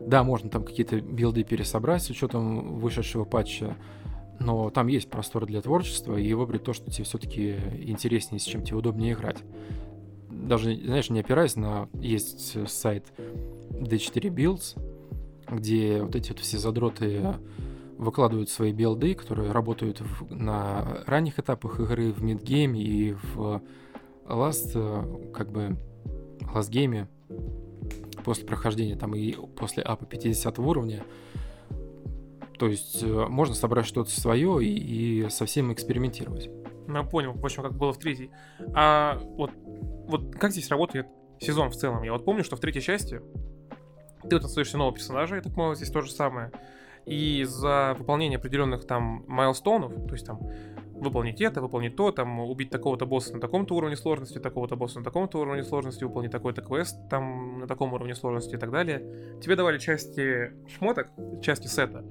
[0.00, 3.76] Да, можно там какие-то билды пересобрать с учетом вышедшего патча,
[4.40, 8.62] но там есть простор для творчества и выбрать то, что тебе все-таки интереснее, с чем
[8.62, 9.38] тебе удобнее играть.
[10.28, 11.88] Даже, знаешь, не опираясь на...
[11.94, 13.06] Есть сайт
[13.70, 14.76] D4 Builds,
[15.50, 17.34] где вот эти вот все задроты
[17.98, 23.62] выкладывают свои билды, которые работают в, на ранних этапах игры, в мидгейме и в
[24.26, 25.76] last, э, как бы,
[26.54, 27.08] last гейме
[28.24, 31.04] после прохождения там и после апа 50 уровня.
[32.58, 36.50] То есть э, можно собрать что-то свое и, и со всем экспериментировать.
[36.86, 38.30] Ну, понял, в общем, как было в третьей.
[38.74, 39.50] А вот,
[40.06, 41.06] вот как здесь работает
[41.40, 42.02] сезон в целом?
[42.02, 43.20] Я вот помню, что в третьей части
[44.28, 46.50] ты вот остаешься нового персонажа, я так понимаю, здесь то же самое.
[47.04, 50.40] И за выполнение определенных там майлстоунов, то есть там
[50.92, 55.04] выполнить это, выполнить то, там убить такого-то босса на таком-то уровне сложности, такого-то босса на
[55.04, 59.38] таком-то уровне сложности, выполнить такой-то квест там на таком уровне сложности и так далее.
[59.40, 61.08] Тебе давали части шмоток,
[61.42, 62.04] части сета,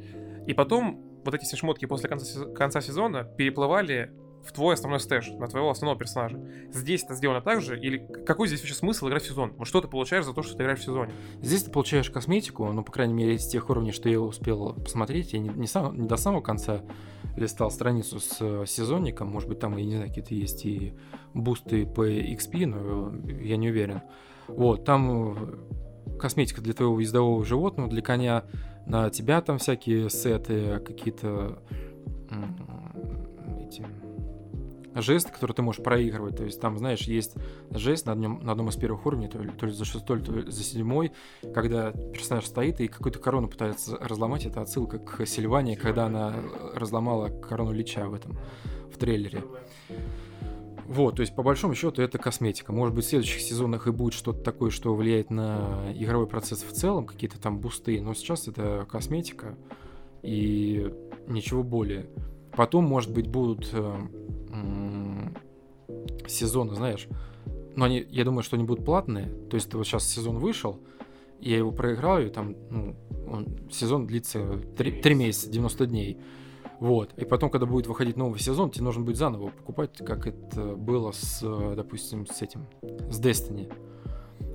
[0.47, 4.11] и потом вот эти все шмотки после конца, конца сезона переплывали
[4.45, 6.39] в твой основной stash, на твоего основного персонажа.
[6.71, 7.79] Здесь это сделано так же?
[7.79, 9.53] Или какой здесь вообще смысл играть в сезон?
[9.57, 11.11] Вот что ты получаешь за то, что ты играешь в сезоне?
[11.41, 15.33] Здесь ты получаешь косметику, ну, по крайней мере, из тех уровней, что я успел посмотреть.
[15.33, 16.81] Я не, не, сам, не до самого конца
[17.35, 19.27] листал страницу с э, сезонником.
[19.29, 20.93] Может быть, там, я не знаю, какие-то есть и
[21.33, 24.01] бусты по XP, но я не уверен.
[24.47, 25.33] Вот, там
[26.05, 28.45] э, косметика для твоего ездового животного, для коня,
[28.85, 31.59] на тебя там всякие сеты, какие-то
[33.65, 33.85] эти
[34.95, 36.37] жест, который ты можешь проигрывать.
[36.37, 37.35] То есть там, знаешь, есть
[37.71, 40.31] жест на, одном, на одном из первых уровней, то ли, то ли за шестой, то
[40.33, 41.11] ли за седьмой,
[41.53, 44.45] когда персонаж стоит и какую-то корону пытается разломать.
[44.45, 46.33] Это отсылка к Сильвании, когда она
[46.73, 48.37] разломала корону Лича в этом,
[48.93, 49.43] в трейлере.
[50.87, 52.71] Вот, то есть по большому счету это косметика.
[52.71, 56.71] Может быть в следующих сезонах и будет что-то такое, что влияет на игровой процесс в
[56.71, 59.57] целом, какие-то там бусты, но сейчас это косметика
[60.21, 60.93] и
[61.27, 62.07] ничего более.
[62.55, 63.97] Потом, может быть, будут э,
[66.27, 67.07] сезоны, знаешь.
[67.75, 69.27] Но они, я думаю, что они будут платные.
[69.49, 70.79] То есть вот сейчас сезон вышел,
[71.39, 72.95] я его проиграл, и там ну,
[73.29, 76.19] он, сезон длится 3, 3 месяца, 90 дней.
[76.79, 77.13] Вот.
[77.17, 81.11] И потом, когда будет выходить новый сезон, тебе нужно будет заново покупать, как это было
[81.11, 81.41] с,
[81.75, 83.71] допустим, с этим, с Destiny.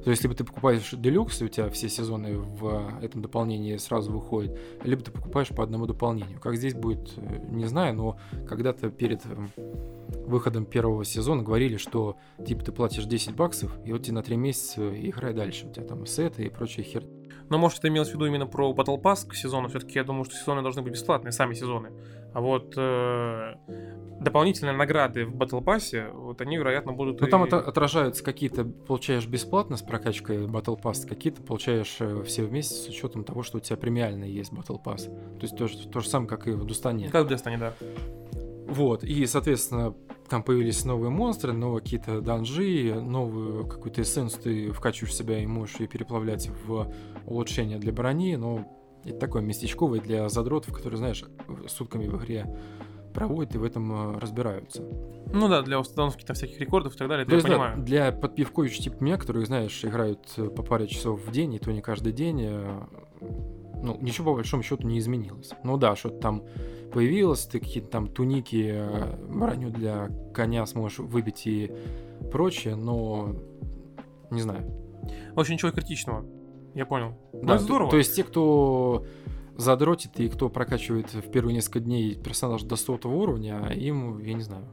[0.05, 4.11] То есть, либо ты покупаешь делюкс, и у тебя все сезоны в этом дополнении сразу
[4.13, 6.41] выходят, либо ты покупаешь по одному дополнению.
[6.41, 9.51] Как здесь будет, э, не знаю, но когда-то перед эм,
[10.27, 14.37] выходом первого сезона говорили, что типа ты платишь 10 баксов, и вот тебе на 3
[14.37, 15.67] месяца играй дальше.
[15.67, 17.05] У тебя там сеты и прочая хер.
[17.51, 19.69] Но может это имелось в виду именно про Battle Pass к сезону?
[19.69, 21.91] Все-таки я думаю, что сезоны должны быть бесплатные, сами сезоны.
[22.33, 23.55] А вот э,
[24.21, 27.21] дополнительные награды в Battle Pass, вот они, вероятно, будут...
[27.21, 27.31] Ну, и...
[27.31, 32.75] там это отражаются какие-то, получаешь бесплатно с прокачкой Battle Pass, какие-то получаешь э, все вместе
[32.75, 35.07] с учетом того, что у тебя премиальный есть Battle Pass.
[35.39, 37.09] То есть то, то же самое, как и в Дустане.
[37.09, 37.75] Как в Дустане, да.
[38.69, 39.97] Вот, и, соответственно,
[40.29, 45.47] там появились новые монстры, новые какие-то данжи, новую какую-то эссенцию ты вкачиваешь в себя и
[45.47, 46.93] можешь ее переплавлять в
[47.27, 48.67] улучшение для брони, но
[49.05, 51.25] это такое местечковое для задротов, которые, знаешь,
[51.69, 52.47] сутками в игре
[53.13, 54.85] проводят и в этом э, разбираются.
[55.33, 57.77] Ну да, для установки там всяких рекордов и так далее, это я понимаю.
[57.79, 61.59] Да, для подпивковичей типа меня, которые, знаешь, играют э, по паре часов в день, и
[61.59, 62.81] то не каждый день, э,
[63.83, 65.51] Ну, ничего по большому счету не изменилось.
[65.65, 66.45] Ну да, что-то там
[66.93, 68.81] появилось, ты какие-то там туники,
[69.29, 71.73] броню для коня сможешь выбить и
[72.31, 73.35] прочее, но
[74.31, 74.71] не знаю.
[75.35, 76.25] Очень ничего критичного.
[76.75, 77.15] Я понял.
[77.33, 77.89] Да, ну, здорово.
[77.89, 79.05] То, то есть те, кто
[79.57, 84.43] задротит и кто прокачивает в первые несколько дней персонажа до 100 уровня, им, я не
[84.43, 84.73] знаю,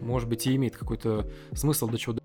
[0.00, 2.16] может быть и имеет какой-то смысл до чего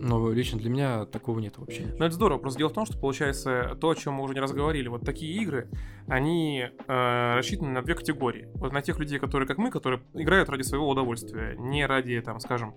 [0.00, 1.86] но лично для меня такого нет вообще.
[1.98, 2.38] Ну, это здорово.
[2.38, 4.88] Просто дело в том, что получается то, о чем мы уже не раз говорили.
[4.88, 5.68] Вот такие игры,
[6.06, 8.48] они э, рассчитаны на две категории.
[8.54, 12.40] Вот на тех людей, которые, как мы, которые играют ради своего удовольствия, не ради, там,
[12.40, 12.74] скажем,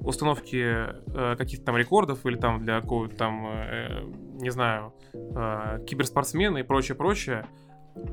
[0.00, 4.04] установки э, каких-то там рекордов или там для какого-то там, э,
[4.40, 7.46] не знаю, э, киберспортсмена и прочее-прочее,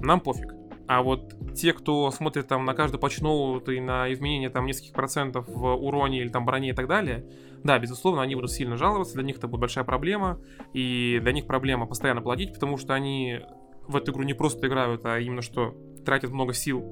[0.02, 0.54] нам пофиг.
[0.88, 5.48] А вот те, кто смотрит там на каждый патчноут и на изменение там нескольких процентов
[5.48, 7.26] в уроне или там броне и так далее,
[7.64, 10.40] да, безусловно, они будут сильно жаловаться, для них это будет большая проблема,
[10.74, 13.40] и для них проблема постоянно платить, потому что они
[13.88, 16.84] в эту игру не просто играют, а именно что тратят много сил.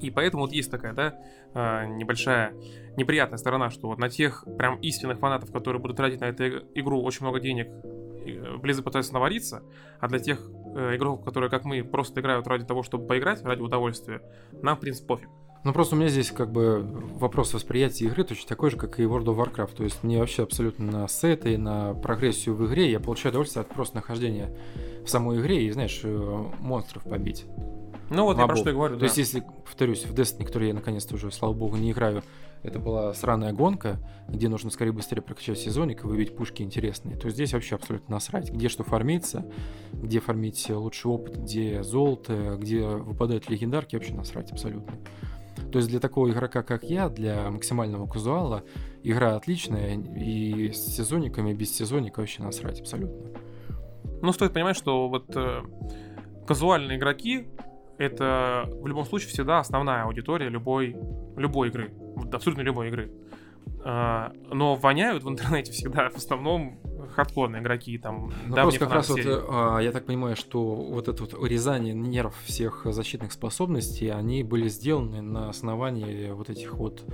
[0.00, 1.14] И поэтому вот есть такая, да,
[1.54, 2.54] а, небольшая
[2.96, 7.02] неприятная сторона, что вот на тех прям истинных фанатов, которые будут тратить на эту игру
[7.02, 7.68] очень много денег,
[8.58, 9.62] Близы пытаются навариться,
[9.98, 13.60] а для тех э, игроков, которые, как мы, просто играют ради того, чтобы поиграть, ради
[13.60, 14.22] удовольствия,
[14.62, 15.28] нам, в принципе, пофиг.
[15.62, 16.80] Ну просто у меня здесь как бы
[17.16, 19.76] вопрос восприятия игры точно такой же, как и World of Warcraft.
[19.76, 23.68] То есть мне вообще абсолютно на сеты, на прогрессию в игре я получаю удовольствие от
[23.68, 24.56] просто нахождения
[25.04, 27.44] в самой игре и, знаешь, э, монстров побить.
[28.10, 29.06] Ну вот я про что и говорю, То да.
[29.06, 32.22] есть если, повторюсь, в Destiny, который я наконец-то уже, слава богу, не играю,
[32.62, 37.30] это была сраная гонка, где нужно скорее быстрее прокачать сезоник и выбить пушки интересные, то
[37.30, 38.50] здесь вообще абсолютно насрать.
[38.50, 39.46] Где что фармиться,
[39.92, 44.98] где фармить лучший опыт, где золото, где выпадают легендарки, вообще насрать абсолютно.
[45.72, 48.64] То есть для такого игрока, как я, для максимального казуала,
[49.02, 53.30] игра отличная, и с сезониками, и без сезоника вообще насрать абсолютно.
[54.20, 55.62] Ну, стоит понимать, что вот э,
[56.46, 57.48] казуальные игроки
[58.00, 60.96] это в любом случае всегда основная аудитория любой,
[61.36, 61.92] любой игры,
[62.32, 63.12] абсолютно любой игры.
[63.84, 66.78] А, но воняют в интернете всегда в основном
[67.14, 68.32] хардкорные игроки там.
[68.46, 72.34] Ну, просто как раз вот, а, я так понимаю, что вот это вот урезание нерв
[72.44, 77.04] всех защитных способностей, они были сделаны на основании вот этих вот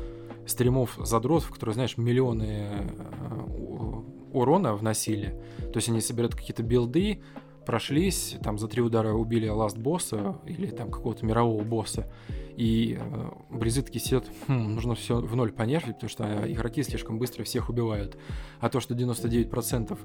[0.47, 2.69] стримов задротов, которые, знаешь, миллионы
[2.99, 5.41] а, урона вносили.
[5.73, 7.23] То есть они собирают какие-то билды,
[7.67, 12.11] прошлись, там за три удара убили ласт босса или там какого-то мирового босса,
[12.57, 17.19] и э, Бризы такие сидят, хм, нужно все в ноль понервить, потому что игроки слишком
[17.19, 18.17] быстро всех убивают.
[18.61, 19.99] А то, что 99%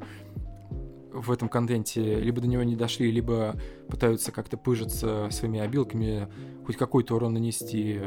[1.14, 3.56] в этом контенте либо до него не дошли, либо
[3.88, 6.28] пытаются как-то пыжиться своими обилками,
[6.66, 8.02] хоть какой-то урон нанести,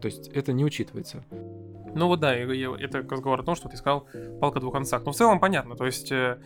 [0.00, 1.24] то есть это не учитывается.
[1.94, 4.06] Ну вот да, это разговор о том, что ты сказал
[4.40, 5.04] палка двух концах.
[5.04, 6.38] Но в целом понятно, то есть э,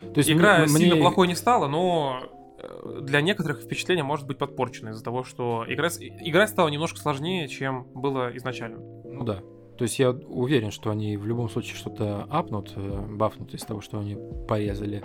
[0.00, 1.02] то есть игра мне, сильно мне...
[1.02, 2.22] плохой не стала, но
[2.58, 7.48] э, для некоторых впечатление может быть подпорчено из-за того, что игра, игра стала немножко сложнее,
[7.48, 8.78] чем было изначально.
[9.04, 9.42] Ну да.
[9.78, 13.80] То есть я уверен, что они в любом случае что-то апнут, э, бафнут из того,
[13.80, 14.16] что они
[14.48, 15.04] порезали.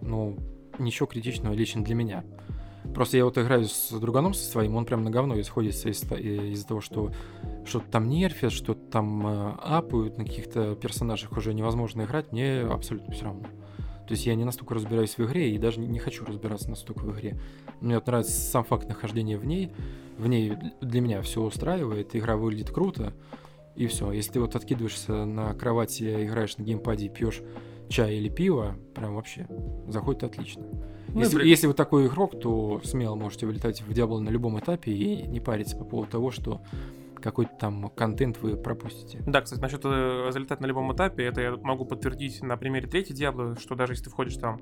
[0.00, 0.38] Ну,
[0.78, 2.24] ничего критичного лично для меня.
[2.94, 6.66] Просто я вот играю с друганом со своим, он прям на говно исходится из- из-за
[6.66, 7.10] того, что
[7.64, 13.12] что-то там нерфят, что-то там э, апают, на каких-то персонажах уже невозможно играть, мне абсолютно
[13.12, 13.46] все равно.
[14.06, 17.12] То есть я не настолько разбираюсь в игре и даже не хочу разбираться настолько в
[17.12, 17.38] игре.
[17.80, 19.72] Мне вот нравится сам факт нахождения в ней.
[20.16, 23.12] В ней для меня все устраивает, игра выглядит круто,
[23.74, 24.12] и все.
[24.12, 27.42] Если ты вот откидываешься на кровати, играешь на геймпаде, пьешь
[27.88, 29.46] чай или пиво, прям вообще
[29.88, 30.64] заходит отлично.
[31.08, 31.48] Ну, если, при...
[31.48, 35.40] если вы такой игрок, то смело можете вылетать в Диабло на любом этапе и не
[35.40, 36.62] париться по поводу того, что
[37.26, 39.22] какой-то там контент вы пропустите.
[39.26, 43.14] Да, кстати, насчет э, залетать на любом этапе, это я могу подтвердить на примере третьей
[43.14, 44.60] Диабло, что даже если ты входишь там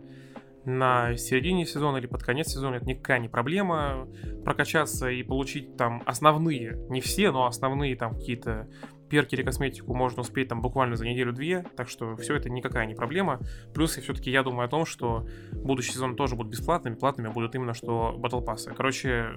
[0.65, 4.09] на середине сезона или под конец сезона, это никакая не проблема
[4.45, 8.69] прокачаться и получить там основные, не все, но основные там какие-то
[9.09, 12.95] перки или косметику можно успеть там буквально за неделю-две, так что все это никакая не
[12.95, 13.41] проблема.
[13.73, 17.55] Плюс, и все-таки я думаю о том, что будущий сезон тоже будет бесплатными, платными будут
[17.55, 18.73] именно что батл пассы.
[18.75, 19.31] Короче,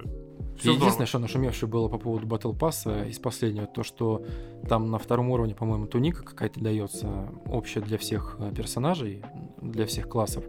[0.58, 4.24] все Единственное, что нашумевшее было по поводу Battle Pass из последнего, то, что
[4.68, 9.22] там на втором уровне, по-моему, туника какая-то дается, общая для всех э, персонажей,
[9.62, 10.44] для всех классов.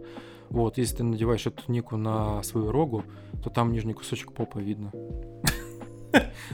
[0.48, 3.04] Вот, если ты надеваешь эту тунику на свою рогу,
[3.44, 4.90] то там нижний кусочек попа видно.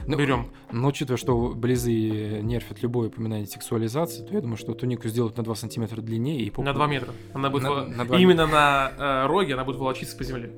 [0.05, 0.51] Ну, Берем.
[0.71, 5.43] Но учитывая, что близы нерфят любое упоминание сексуализации, то я думаю, что тунику сделают на
[5.43, 6.63] 2 сантиметра длиннее и попу...
[6.63, 7.13] На 2 метра.
[7.33, 7.85] Она будет на, во...
[7.85, 10.51] на 2 Именно на э, роге она будет волочиться по земле.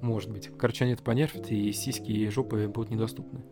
[0.00, 0.50] Может быть.
[0.58, 3.42] Короче, они это понерфят, и сиськи и жопы будут недоступны.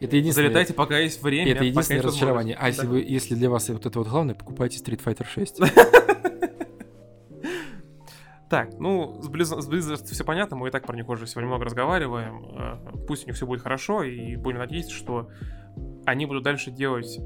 [0.00, 0.48] Это единственное...
[0.48, 1.52] Залетайте, пока есть время.
[1.52, 2.56] Это единственное разочарование.
[2.56, 2.66] А да.
[2.68, 5.60] если, вы, если для вас вот это вот главное, покупайте Street Fighter 6.
[8.50, 11.46] Так, ну, с Blizzard, с Blizzard все понятно, мы и так про них уже сегодня
[11.48, 12.46] много разговариваем.
[12.58, 15.28] Э, Пусть у них все будет хорошо, и будем надеяться, что
[16.04, 17.20] они будут дальше делать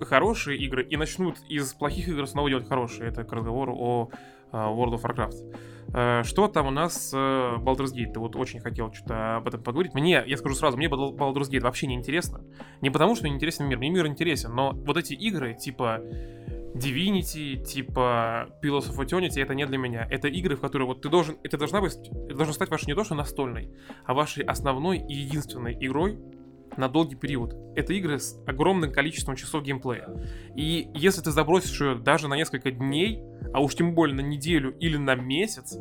[0.00, 3.08] хорошие игры и начнут из плохих игр снова делать хорошие.
[3.10, 4.10] Это к разговору о
[4.50, 5.54] э, World of Warcraft.
[5.94, 8.12] Э, Что там у нас с Baldur's Gate?
[8.14, 9.94] Ты вот очень хотел что-то об этом поговорить.
[9.94, 12.40] Мне, я скажу сразу, мне Bal- Baldur's Gate вообще не интересно.
[12.80, 16.00] Не потому, что не интересен мир, мне мир интересен, но вот эти игры, типа
[16.80, 20.06] Divinity, типа Pillars of Eternity, это не для меня.
[20.10, 22.94] Это игры, в которые вот ты должен, это должна быть, это должно стать вашей не
[22.94, 23.70] то что настольной,
[24.04, 26.18] а вашей основной и единственной игрой
[26.76, 27.54] на долгий период.
[27.76, 30.08] Это игры с огромным количеством часов геймплея.
[30.54, 33.22] И если ты забросишь ее даже на несколько дней,
[33.52, 35.76] а уж тем более на неделю или на месяц,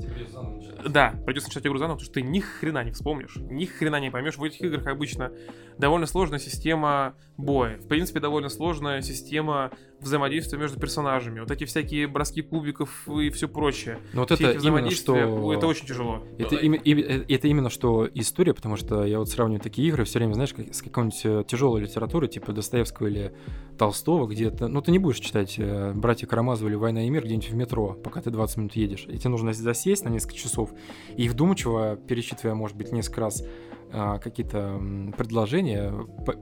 [0.87, 4.11] да, придется начать игру заново, потому что ты ни хрена не вспомнишь, ни хрена не
[4.11, 4.37] поймешь.
[4.37, 5.31] В этих играх обычно
[5.77, 7.77] довольно сложная система боя.
[7.77, 11.39] В принципе, довольно сложная система взаимодействия между персонажами.
[11.39, 13.99] Вот эти всякие броски кубиков и все прочее.
[14.13, 15.53] Ну вот Все это именно что...
[15.53, 16.23] Это очень тяжело.
[16.37, 20.03] Это, ими- ими- э, это именно что история, потому что я вот сравниваю такие игры
[20.05, 23.33] все время, знаешь, как- с какой-нибудь тяжелой литературой, типа Достоевского или
[23.77, 27.23] Толстого, где то ну ты не будешь читать э, «Братья Карамазовы» или «Война и мир»
[27.23, 29.05] где-нибудь в метро, пока ты 20 минут едешь.
[29.07, 30.71] И тебе нужно засесть на несколько часов
[31.15, 33.43] и вдумчиво, перечитывая, может быть, несколько раз
[33.91, 35.93] какие-то м, предложения,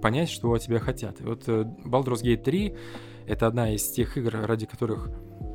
[0.01, 1.21] понять, что от тебя хотят.
[1.21, 2.75] И вот э, Baldur's Gate 3—
[3.27, 5.09] это одна из тех игр, ради которых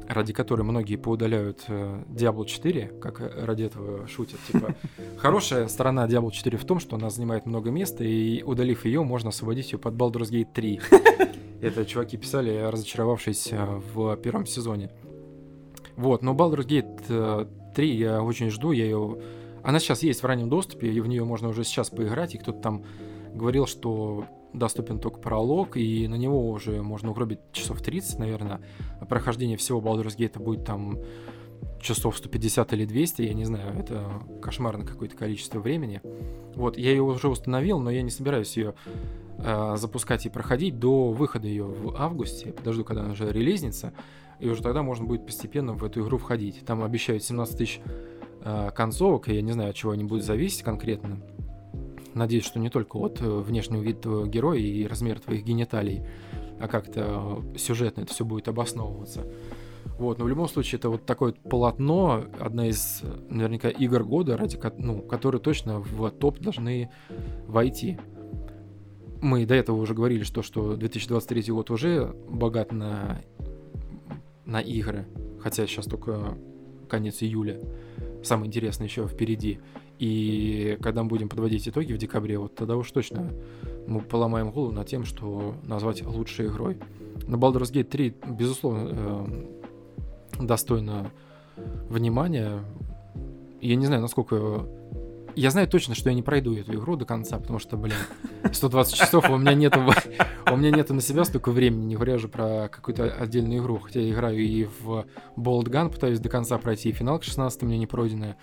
[0.09, 4.38] ради которой многие поудаляют э, Diablo 4, как э, ради этого шутят.
[4.47, 4.74] Типа,
[5.16, 9.30] хорошая сторона Diablo 4 в том, что она занимает много места, и удалив ее, можно
[9.30, 10.80] освободить ее под Baldur's Gate 3.
[11.62, 14.90] Это чуваки писали, разочаровавшись в первом сезоне.
[15.97, 19.18] Вот, но Baldur's Gate э, 3 я очень жду, я ее...
[19.63, 22.61] Она сейчас есть в раннем доступе, и в нее можно уже сейчас поиграть, и кто-то
[22.61, 22.85] там
[23.35, 28.61] говорил, что доступен только пролог, и на него уже можно угробить часов 30, наверное.
[29.01, 30.99] А прохождение всего Baldur's Gate будет там
[31.81, 36.01] часов 150 или 200, я не знаю, это кошмарное какое-то количество времени.
[36.55, 38.75] Вот, я ее уже установил, но я не собираюсь ее
[39.39, 42.53] э, запускать и проходить до выхода ее в августе.
[42.53, 43.93] Подожду, когда она уже релизнится,
[44.39, 46.65] и уже тогда можно будет постепенно в эту игру входить.
[46.65, 47.81] Там обещают 17 тысяч
[48.74, 51.20] концовок, и я не знаю, от чего они будут зависеть конкретно.
[52.14, 56.03] Надеюсь, что не только от э, внешнего вида героя и размера твоих гениталий,
[56.61, 59.26] а как-то э, сюжетно это все будет обосновываться.
[59.99, 64.36] Вот, но в любом случае это вот такое полотно, одна из э, наверняка игр года,
[64.36, 66.90] ради ну, которые точно в топ должны
[67.47, 67.99] войти.
[69.22, 73.22] Мы до этого уже говорили, что, что 2023 год уже богат на,
[74.45, 75.07] на игры,
[75.40, 76.36] хотя сейчас только
[76.88, 77.61] конец июля.
[78.23, 79.61] Самое интересное еще впереди.
[79.99, 83.33] И когда мы будем подводить итоги в декабре, вот тогда уж точно
[83.87, 86.79] мы поломаем голову над тем, что назвать лучшей игрой.
[87.27, 91.11] Но Baldur's Gate 3, безусловно, э, достойно
[91.89, 92.61] внимания.
[93.61, 94.66] Я не знаю, насколько...
[95.35, 97.97] Я знаю точно, что я не пройду эту игру до конца, потому что, блин,
[98.53, 99.80] 120 часов у меня нету,
[100.51, 103.78] у меня нету на себя столько времени, не говоря же про какую-то отдельную игру.
[103.78, 105.07] Хотя я играю и в
[105.37, 108.37] Bolt Gun, пытаюсь до конца пройти, и финал к 16 у меня не пройденная.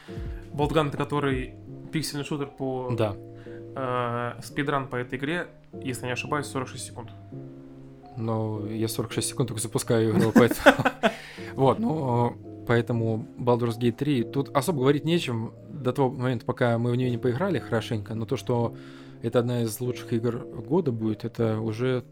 [0.54, 1.56] Болтган, это который
[1.92, 2.92] пиксельный шутер по...
[2.98, 3.16] Да.
[3.76, 5.48] э, спидран по этой игре,
[5.82, 7.12] если не ошибаюсь, 46 секунд.
[8.18, 10.76] но я 46 секунд только запускаю игру, поэтому...
[11.56, 12.36] Вот, ну,
[12.68, 17.10] поэтому Baldur's Gate 3, тут особо говорить нечем до того момента, пока мы в нее
[17.10, 18.76] не поиграли хорошенько, но то, что
[19.22, 22.04] это одна из лучших игр года будет, это уже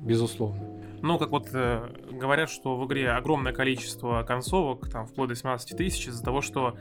[0.00, 0.62] безусловно.
[1.02, 5.76] Ну, как вот э, говорят, что в игре огромное количество концовок, там, вплоть до 17
[5.76, 6.76] тысяч, из-за того, что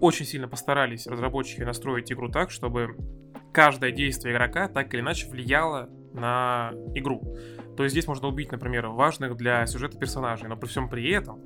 [0.00, 2.96] очень сильно постарались разработчики настроить игру так, чтобы
[3.52, 7.36] каждое действие игрока так или иначе влияло на игру.
[7.76, 11.40] То есть здесь можно убить, например, важных для сюжета персонажей, но при всем при этом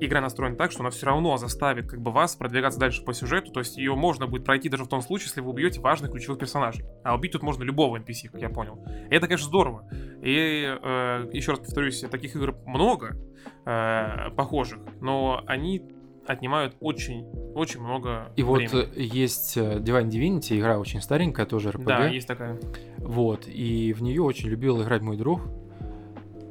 [0.00, 3.52] игра настроена так, что она все равно заставит как бы вас продвигаться дальше по сюжету,
[3.52, 6.38] то есть ее можно будет пройти даже в том случае, если вы убьете важных ключевых
[6.38, 6.84] персонажей.
[7.04, 8.84] А убить тут можно любого NPC, как я понял.
[9.10, 9.88] И это, конечно, здорово.
[10.22, 13.16] И э, еще раз повторюсь, таких игр много
[13.64, 15.82] э, похожих, но они
[16.26, 17.24] отнимают очень,
[17.54, 18.88] очень много И вот времени.
[18.94, 21.84] э, есть э, Divine Divinity, игра очень старенькая, тоже RPG.
[21.84, 22.60] Да, есть такая.
[22.98, 25.42] Вот, и в нее очень любил играть мой друг.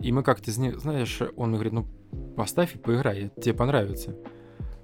[0.01, 1.85] И мы как-то, знаешь, он говорит, ну,
[2.35, 4.15] поставь и поиграй, тебе понравится.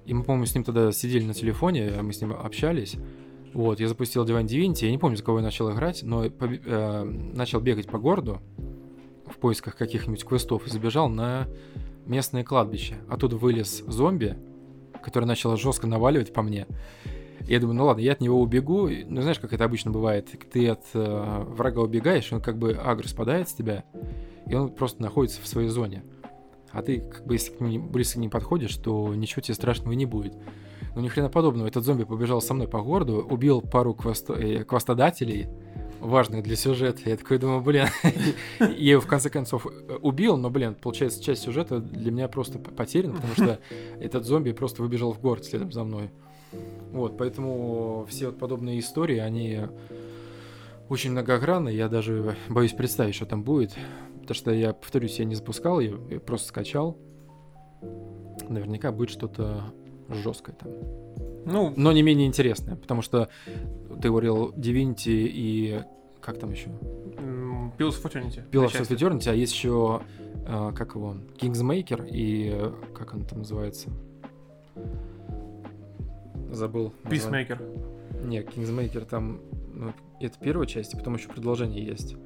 [0.06, 2.96] И мы, по-моему, с ним тогда сидели на телефоне, мы с ним общались.
[3.54, 6.62] Вот, я запустил Divine Divinity, я не помню, за кого я начал играть, но побе-
[6.64, 8.40] э, начал бегать по городу
[9.26, 11.48] в поисках каких-нибудь квестов и забежал на
[12.06, 12.96] местное кладбище.
[13.10, 14.38] Оттуда вылез зомби,
[15.04, 16.68] который начал жестко наваливать по мне.
[17.42, 18.90] Я думаю, ну ладно, я от него убегу.
[18.90, 20.30] Ну, знаешь, как это обычно бывает.
[20.52, 23.86] Ты от э, врага убегаешь, он как бы агро спадает с тебя,
[24.46, 26.04] и он просто находится в своей зоне.
[26.78, 30.06] А ты, как бы, если к ним близко не подходишь, то ничего тебе страшного не
[30.06, 30.36] будет.
[30.94, 31.68] Но ни хрена подобного.
[31.68, 34.30] Этот зомби побежал со мной по городу, убил пару квест...
[34.30, 35.48] э, квестодателей,
[36.00, 37.02] важных для сюжета.
[37.10, 37.88] Я такой думаю, блин,
[38.60, 42.60] я его в конце концов э, убил, но, блин, получается, часть сюжета для меня просто
[42.60, 43.60] потеряна, потому что
[44.00, 46.12] этот зомби просто выбежал в город следом за мной.
[46.92, 49.62] Вот, поэтому все вот подобные истории, они
[50.90, 51.70] очень многогранны.
[51.70, 53.76] Я даже боюсь представить, что там будет.
[54.28, 56.98] Потому что я, повторюсь, я не запускал ее, я просто скачал.
[58.50, 59.74] Наверняка будет что-то
[60.10, 60.70] жесткое там.
[61.46, 63.30] Ну, Но не менее интересное, потому что
[64.02, 65.82] ты говорил Divinity и
[66.20, 66.68] как там еще?
[67.78, 68.50] Pillars of Eternity.
[68.52, 68.90] Pillars of.
[68.90, 70.02] Eternity, а есть еще,
[70.46, 73.92] э, как его, Kingsmaker и э, как он там называется?
[76.52, 76.92] Забыл.
[77.06, 78.26] Peacemaker.
[78.26, 79.40] Не, Kingsmaker там,
[79.74, 82.18] ну, это первая часть, и потом еще продолжение есть.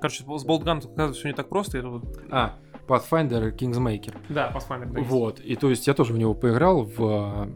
[0.00, 1.78] Короче, с Болтган, оказывается, все не так просто.
[1.78, 2.04] Это вот...
[2.30, 2.54] А,
[2.86, 4.16] Pathfinder Kingsmaker.
[4.28, 4.92] Да, Pathfinder.
[4.92, 5.00] да.
[5.02, 7.48] Вот, и то есть я тоже в него поиграл в а,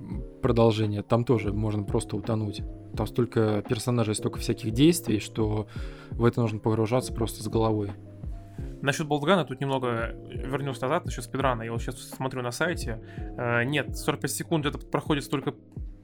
[0.43, 2.62] продолжение, там тоже можно просто утонуть.
[2.97, 5.66] Там столько персонажей, столько всяких действий, что
[6.11, 7.93] в это нужно погружаться просто с головой.
[8.82, 11.62] Насчет Болтгана тут немного вернусь назад, насчет спидрана.
[11.62, 13.01] Я вот сейчас смотрю на сайте.
[13.38, 15.55] Э, нет, 45 секунд это проходит только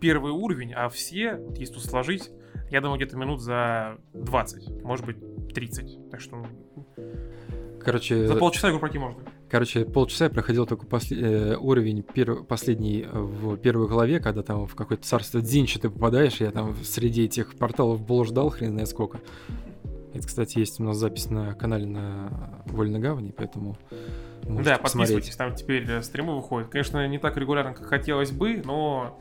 [0.01, 2.31] первый уровень, а все, если тут сложить,
[2.71, 5.17] я думаю, где-то минут за 20, может быть,
[5.55, 6.11] 30.
[6.11, 6.45] Так что
[7.81, 9.19] Короче, за полчаса игру пройти можно.
[9.49, 11.21] короче, полчаса я проходил только после-
[11.53, 15.89] э, уровень перв- последний э, в первой главе, когда там в какое-то царство Дзинчи ты
[15.89, 19.21] попадаешь, я там среди этих порталов блуждал хрен знает сколько.
[20.13, 23.77] Это, кстати, есть у нас запись на канале на Вольной Гавани, поэтому
[24.45, 25.15] можете да, посмотреть.
[25.17, 26.69] подписывайтесь, там теперь э, стримы выходят.
[26.69, 29.19] Конечно, не так регулярно, как хотелось бы, но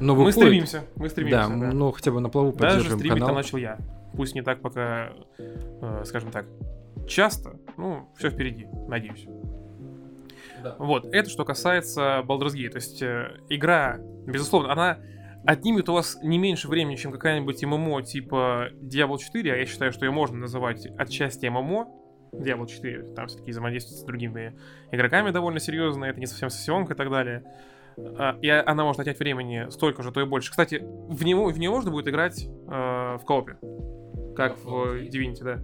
[0.00, 0.84] Но мы стремимся.
[0.96, 1.48] Мы стремимся.
[1.48, 1.72] Да, да.
[1.72, 3.28] ну хотя бы на плаву Даже поддерживаем стримить канал.
[3.28, 3.78] там начал я.
[4.16, 6.46] Пусть не так пока, э, скажем так,
[7.06, 9.26] часто, ну, все впереди, надеюсь.
[10.78, 12.70] Вот, это что касается Baldur's Gate.
[12.70, 14.98] То есть э, игра, безусловно, она
[15.44, 19.92] отнимет у вас не меньше времени, чем какая-нибудь ММО типа Diablo 4, а я считаю,
[19.92, 21.88] что ее можно называть отчасти ММО.
[22.32, 24.58] Diablo 4, там все-таки взаимодействие с другими
[24.90, 27.44] игроками довольно серьезно, это не совсем сессионка и так далее.
[27.96, 30.50] А, И она может отнять времени столько же, то и больше.
[30.50, 33.56] Кстати, в него, в нее можно будет играть э, в коопе,
[34.36, 35.60] как в Divinity, да.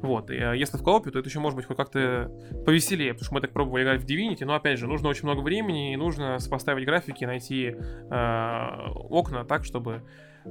[0.00, 2.30] Вот, и э, если в коопе, то это еще может быть хоть как-то
[2.64, 5.40] повеселее, потому что мы так пробовали играть в Divinity, но опять же, нужно очень много
[5.40, 10.02] времени, и нужно сопоставить графики, найти э, окна так, чтобы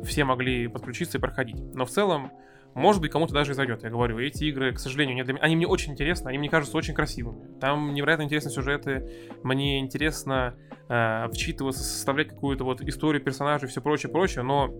[0.03, 1.61] все могли подключиться и проходить.
[1.73, 2.31] Но в целом,
[2.73, 3.83] может быть, кому-то даже и зайдет.
[3.83, 5.43] Я говорю, эти игры, к сожалению, не для меня.
[5.43, 7.57] Они мне очень интересны, они мне кажутся очень красивыми.
[7.59, 9.09] Там невероятно интересные сюжеты.
[9.43, 10.55] Мне интересно
[10.89, 14.73] э, вчитываться, составлять какую-то вот историю персонажей, все прочее, прочее, но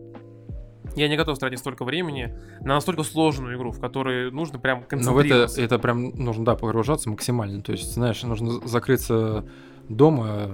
[0.97, 4.83] я не готов тратить столько времени на настолько сложную игру, в которой нужно прям Ну,
[4.83, 5.61] в это, концентрироваться.
[5.61, 7.61] это прям нужно, да, погружаться максимально.
[7.61, 9.45] То есть, знаешь, нужно закрыться
[9.87, 10.47] дома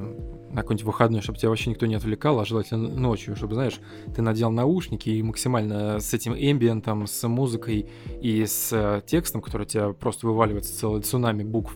[0.52, 3.80] на какой-нибудь выходной, чтобы тебя вообще никто не отвлекал, а желательно ночью, чтобы, знаешь,
[4.16, 7.90] ты надел наушники и максимально с этим эмбиентом, с музыкой
[8.22, 11.76] и с текстом, который у тебя просто вываливается целый цунами букв,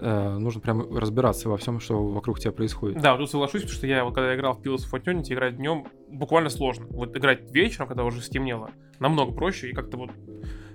[0.00, 3.00] э, нужно прям разбираться во всем, что вокруг тебя происходит.
[3.00, 5.56] Да, вот тут соглашусь, потому что я вот когда играл в Pillars of Eternity, играть
[5.56, 6.86] днем буквально сложно.
[6.90, 10.10] Вот играть вечером, когда уже стемнело, намного проще, и как-то вот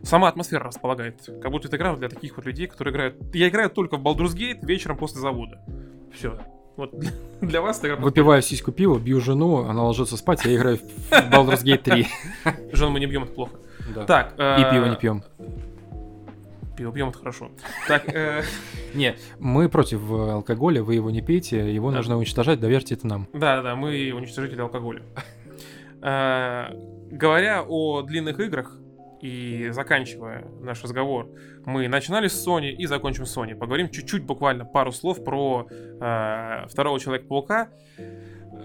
[0.04, 1.22] сама атмосфера располагает.
[1.42, 3.16] Как будто это игра для таких вот людей, которые играют...
[3.34, 5.60] Я играю только в Baldur's Gate вечером после завода.
[6.14, 6.38] Все.
[6.76, 6.94] Вот
[7.42, 8.02] для, вас это.
[8.02, 12.08] Выпиваю сиську пива, бью жену, она ложится спать, я играю в Baldur's Gate 3.
[12.74, 13.58] Жен мы не бьем, это плохо.
[13.94, 14.06] Да.
[14.06, 14.34] Так.
[14.38, 15.24] э, И пиво не пьем.
[16.76, 17.52] Пиво пьем, это хорошо.
[17.88, 18.42] Так, э,
[18.96, 21.98] Не, мы против э, алкоголя, вы его не пейте, его Да.
[21.98, 23.28] нужно уничтожать, доверьте это нам.
[23.34, 25.04] Да-да-да, мы уничтожители алкоголя.
[26.02, 26.68] Э,
[27.12, 28.80] Говоря о длинных играх
[29.22, 31.30] и заканчивая наш разговор,
[31.66, 33.56] мы начинали с Sony и закончим с Sony.
[33.56, 37.70] Поговорим чуть-чуть, буквально пару слов про э, второго Человека-паука.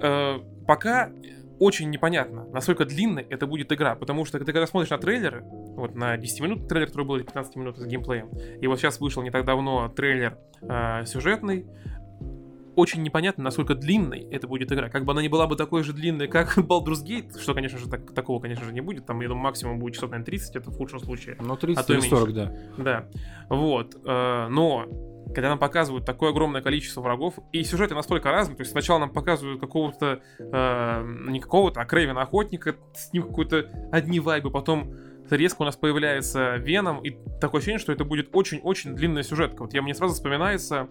[0.01, 1.11] Э, пока
[1.59, 5.95] очень непонятно, насколько длинной это будет игра, потому что ты когда смотришь на трейлеры, вот
[5.95, 8.29] на 10 минут трейлер, который был или 15 минут с геймплеем,
[8.61, 11.67] и вот сейчас вышел не так давно трейлер э, сюжетный,
[12.79, 14.89] очень непонятно, насколько длинной это будет игра.
[14.89, 17.89] Как бы она не была бы такой же длинной, как Baldur's Gate, что, конечно же,
[17.89, 19.05] так- такого, конечно же, не будет.
[19.05, 21.37] Там, я думаю, максимум будет часов, наверное, 30, это в худшем случае.
[21.41, 22.53] Ну, 30 А то и или 40, да.
[22.79, 23.07] Да.
[23.49, 23.97] Вот.
[24.05, 24.87] э, Но
[25.35, 29.11] когда нам показывают такое огромное количество врагов, и сюжеты настолько разные, то есть сначала нам
[29.11, 34.95] показывают какого-то, э, не какого-то, а Крейвена Охотника, с ним какой-то одни вайбы, потом
[35.31, 39.63] резко у нас появляется Веном, и такое ощущение, что это будет очень-очень длинная сюжетка.
[39.63, 40.89] Вот я мне сразу вспоминается,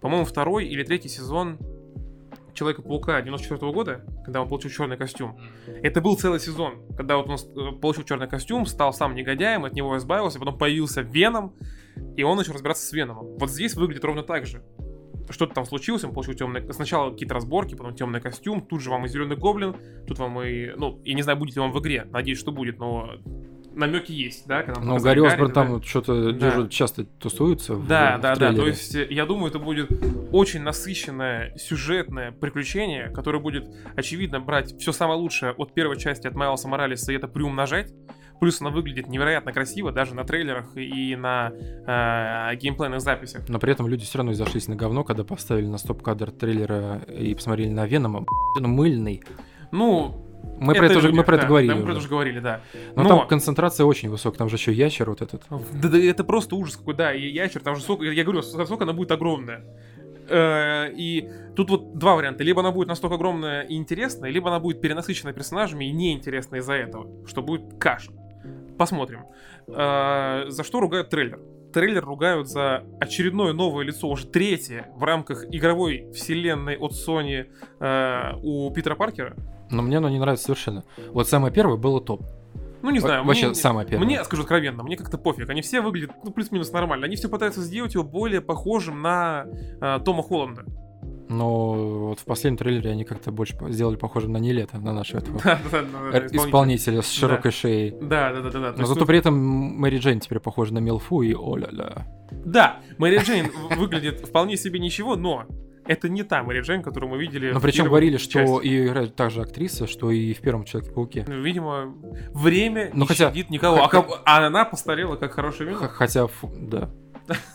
[0.00, 1.58] по-моему, второй или третий сезон
[2.54, 5.38] Человека-паука 94 года, когда он получил черный костюм.
[5.82, 9.74] Это был целый сезон, когда вот он э, получил черный костюм, стал сам негодяем, от
[9.74, 11.54] него избавился, потом появился Веном,
[12.16, 13.38] и он начал разбираться с Веномом.
[13.38, 14.62] Вот здесь выглядит ровно так же.
[15.30, 16.72] Что-то там случилось, он получил темный...
[16.72, 19.76] Сначала какие-то разборки, потом темный костюм, тут же вам и зеленый гоблин,
[20.06, 20.72] тут вам и...
[20.76, 23.12] Ну, я не знаю, будет ли он в игре, надеюсь, что будет, но
[23.74, 24.62] намеки есть, да?
[24.62, 25.86] Когда ну, Гарри Осборн там да.
[25.86, 26.68] что-то да.
[26.68, 27.76] часто тусуется.
[27.76, 28.52] Да, в, да, в да.
[28.52, 29.90] То есть, я думаю, это будет
[30.32, 36.34] очень насыщенное сюжетное приключение, которое будет, очевидно, брать все самое лучшее от первой части, от
[36.34, 37.92] Майлса Моралеса, и это приумножать.
[38.40, 43.48] Плюс она выглядит невероятно красиво, даже на трейлерах и на э, геймплейных записях.
[43.48, 47.36] Но при этом люди все равно изошлись на говно, когда поставили на стоп-кадр трейлера и
[47.36, 48.26] посмотрели на Венома.
[48.56, 49.22] Он мыльный.
[49.70, 50.21] Ну,
[50.58, 51.70] мы, про это, уже, мы про это говорили.
[51.72, 52.60] Да, мы про это уже говорили, да.
[52.94, 55.42] Но, Но там концентрация очень высокая, там же еще ящер вот этот.
[55.50, 58.82] Да, да это просто ужас какой, да, и ящер, там же сок, я говорю, сок
[58.82, 59.64] она будет огромная.
[60.28, 62.44] Э, и тут вот два варианта.
[62.44, 66.74] Либо она будет настолько огромная и интересная, либо она будет перенасыщена персонажами и неинтересна из-за
[66.74, 68.12] этого, что будет каша.
[68.78, 69.24] Посмотрим.
[69.68, 71.40] Э, за что ругают трейлер?
[71.72, 77.46] трейлер ругают за очередное новое лицо, уже третье в рамках игровой вселенной от Sony
[77.80, 79.36] э, у Питера Паркера.
[79.72, 80.84] Но мне оно не нравится совершенно.
[81.10, 82.22] Вот самое первое было топ.
[82.82, 83.24] Ну, не знаю.
[83.24, 84.04] Вообще, мне, самое первое.
[84.04, 85.48] Мне, скажу откровенно, мне как-то пофиг.
[85.48, 87.06] Они все выглядят, ну, плюс-минус нормально.
[87.06, 89.46] Они все пытаются сделать его более похожим на
[89.80, 90.64] э, Тома Холланда.
[91.28, 95.38] Но вот в последнем трейлере они как-то больше сделали похожим на Нелета, на нашего этого
[96.30, 97.94] исполнителя с широкой шеей.
[98.02, 98.74] Да, да, да, да.
[98.76, 102.06] Но зато при этом Мэри Джейн теперь похожа на Мелфу и о-ля-ля.
[102.44, 105.46] Да, Мэри Джейн выглядит вполне себе ничего, но
[105.86, 109.30] это не та Мэри Джейн, которую мы видели Но причем говорили, что и играет та
[109.30, 111.24] же актриса, что и в первом Человеке-пауке.
[111.26, 111.94] Ну, видимо,
[112.32, 113.86] время ну, не хотя, щадит никого.
[113.88, 115.88] Х- а, а она постарела как хорошее вино.
[115.92, 116.28] Хотя,
[116.58, 116.90] да.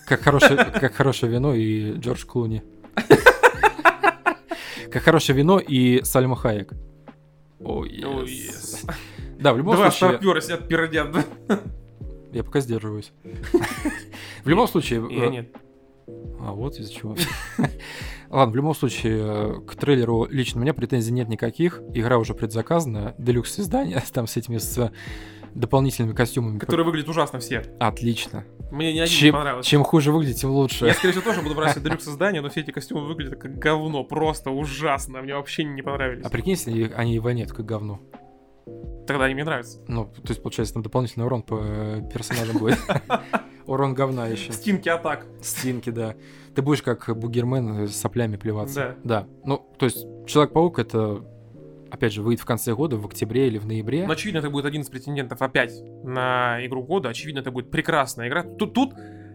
[0.05, 2.63] Как хорошее, как хорошее вино и Джордж Клуни.
[4.91, 6.73] Как хорошее вино и Сальма Хайек.
[7.59, 8.89] О, oh, yes.
[9.39, 10.19] Да, в любом Два случае...
[10.19, 11.59] Два сидят пердят, да?
[12.31, 13.11] Я пока сдерживаюсь.
[14.43, 15.05] В любом случае...
[15.09, 15.55] Я нет.
[16.39, 17.15] А вот из-за чего.
[18.29, 21.81] Ладно, в любом случае, к трейлеру лично у меня претензий нет никаких.
[21.93, 24.91] Игра уже предзаказана, делюкс издание, там с этими с
[25.53, 26.59] дополнительными костюмами.
[26.59, 27.63] Которые выглядят ужасно все.
[27.79, 28.45] Отлично.
[28.71, 29.69] Мне ни один чем, не понравился.
[29.69, 30.85] Чем хуже выглядит, тем лучше.
[30.85, 34.03] Я, скорее всего, тоже буду брать делюкс издание, но все эти костюмы выглядят как говно.
[34.03, 35.21] Просто ужасно.
[35.21, 36.25] Мне вообще не понравились.
[36.25, 37.99] А прикинь, если они и вонят как говно.
[39.07, 39.79] Тогда они мне нравятся.
[39.87, 42.77] Ну, то есть, получается, там дополнительный урон по э, персонажам будет.
[43.67, 44.51] Урон говна еще.
[44.51, 45.25] Стинки атак.
[45.41, 46.15] Стинки, да.
[46.55, 48.97] Ты будешь как бугермен с соплями плеваться.
[49.03, 49.21] Да.
[49.21, 49.27] Да.
[49.45, 51.23] Ну, то есть, Человек-паук это
[51.89, 54.05] опять же, выйдет в конце года, в октябре или в ноябре.
[54.05, 57.09] Но, очевидно, это будет один из претендентов опять на игру года.
[57.09, 58.43] Очевидно, это будет прекрасная игра.
[58.43, 58.93] Тут, тут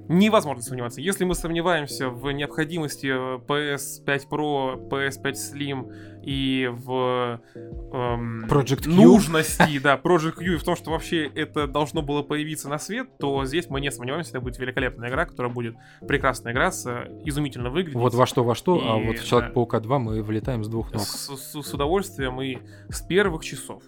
[0.08, 1.00] невозможно сомневаться.
[1.00, 8.90] Если мы сомневаемся в необходимости PS5 Pro, PS5 Slim и в эм, Project Q.
[8.90, 13.18] нужности, да, Project Q и в том, что вообще это должно было появиться на свет,
[13.18, 15.76] то здесь мы не сомневаемся, это будет великолепная игра, которая будет
[16.06, 16.86] прекрасная игра, с,
[17.24, 18.00] изумительно выглядеть.
[18.00, 20.68] Вот во что во что, а и, а вот в Человек-паука 2 мы вылетаем с
[20.68, 21.02] двух ног.
[21.02, 23.82] С, с, с удовольствием и с первых часов.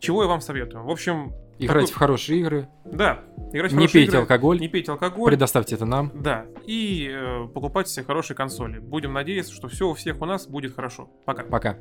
[0.00, 0.84] Чего я вам советую?
[0.84, 1.94] В общем, Играть такой...
[1.94, 2.68] в хорошие игры.
[2.84, 3.20] Да,
[3.52, 4.60] играть в Не пейте игры, алкоголь.
[4.60, 5.30] Не пейте алкоголь.
[5.30, 6.12] Предоставьте это нам.
[6.14, 6.46] Да.
[6.66, 8.78] И э, покупайте себе хорошие консоли.
[8.78, 11.10] Будем надеяться, что все у всех у нас будет хорошо.
[11.24, 11.44] Пока.
[11.44, 11.78] Пока.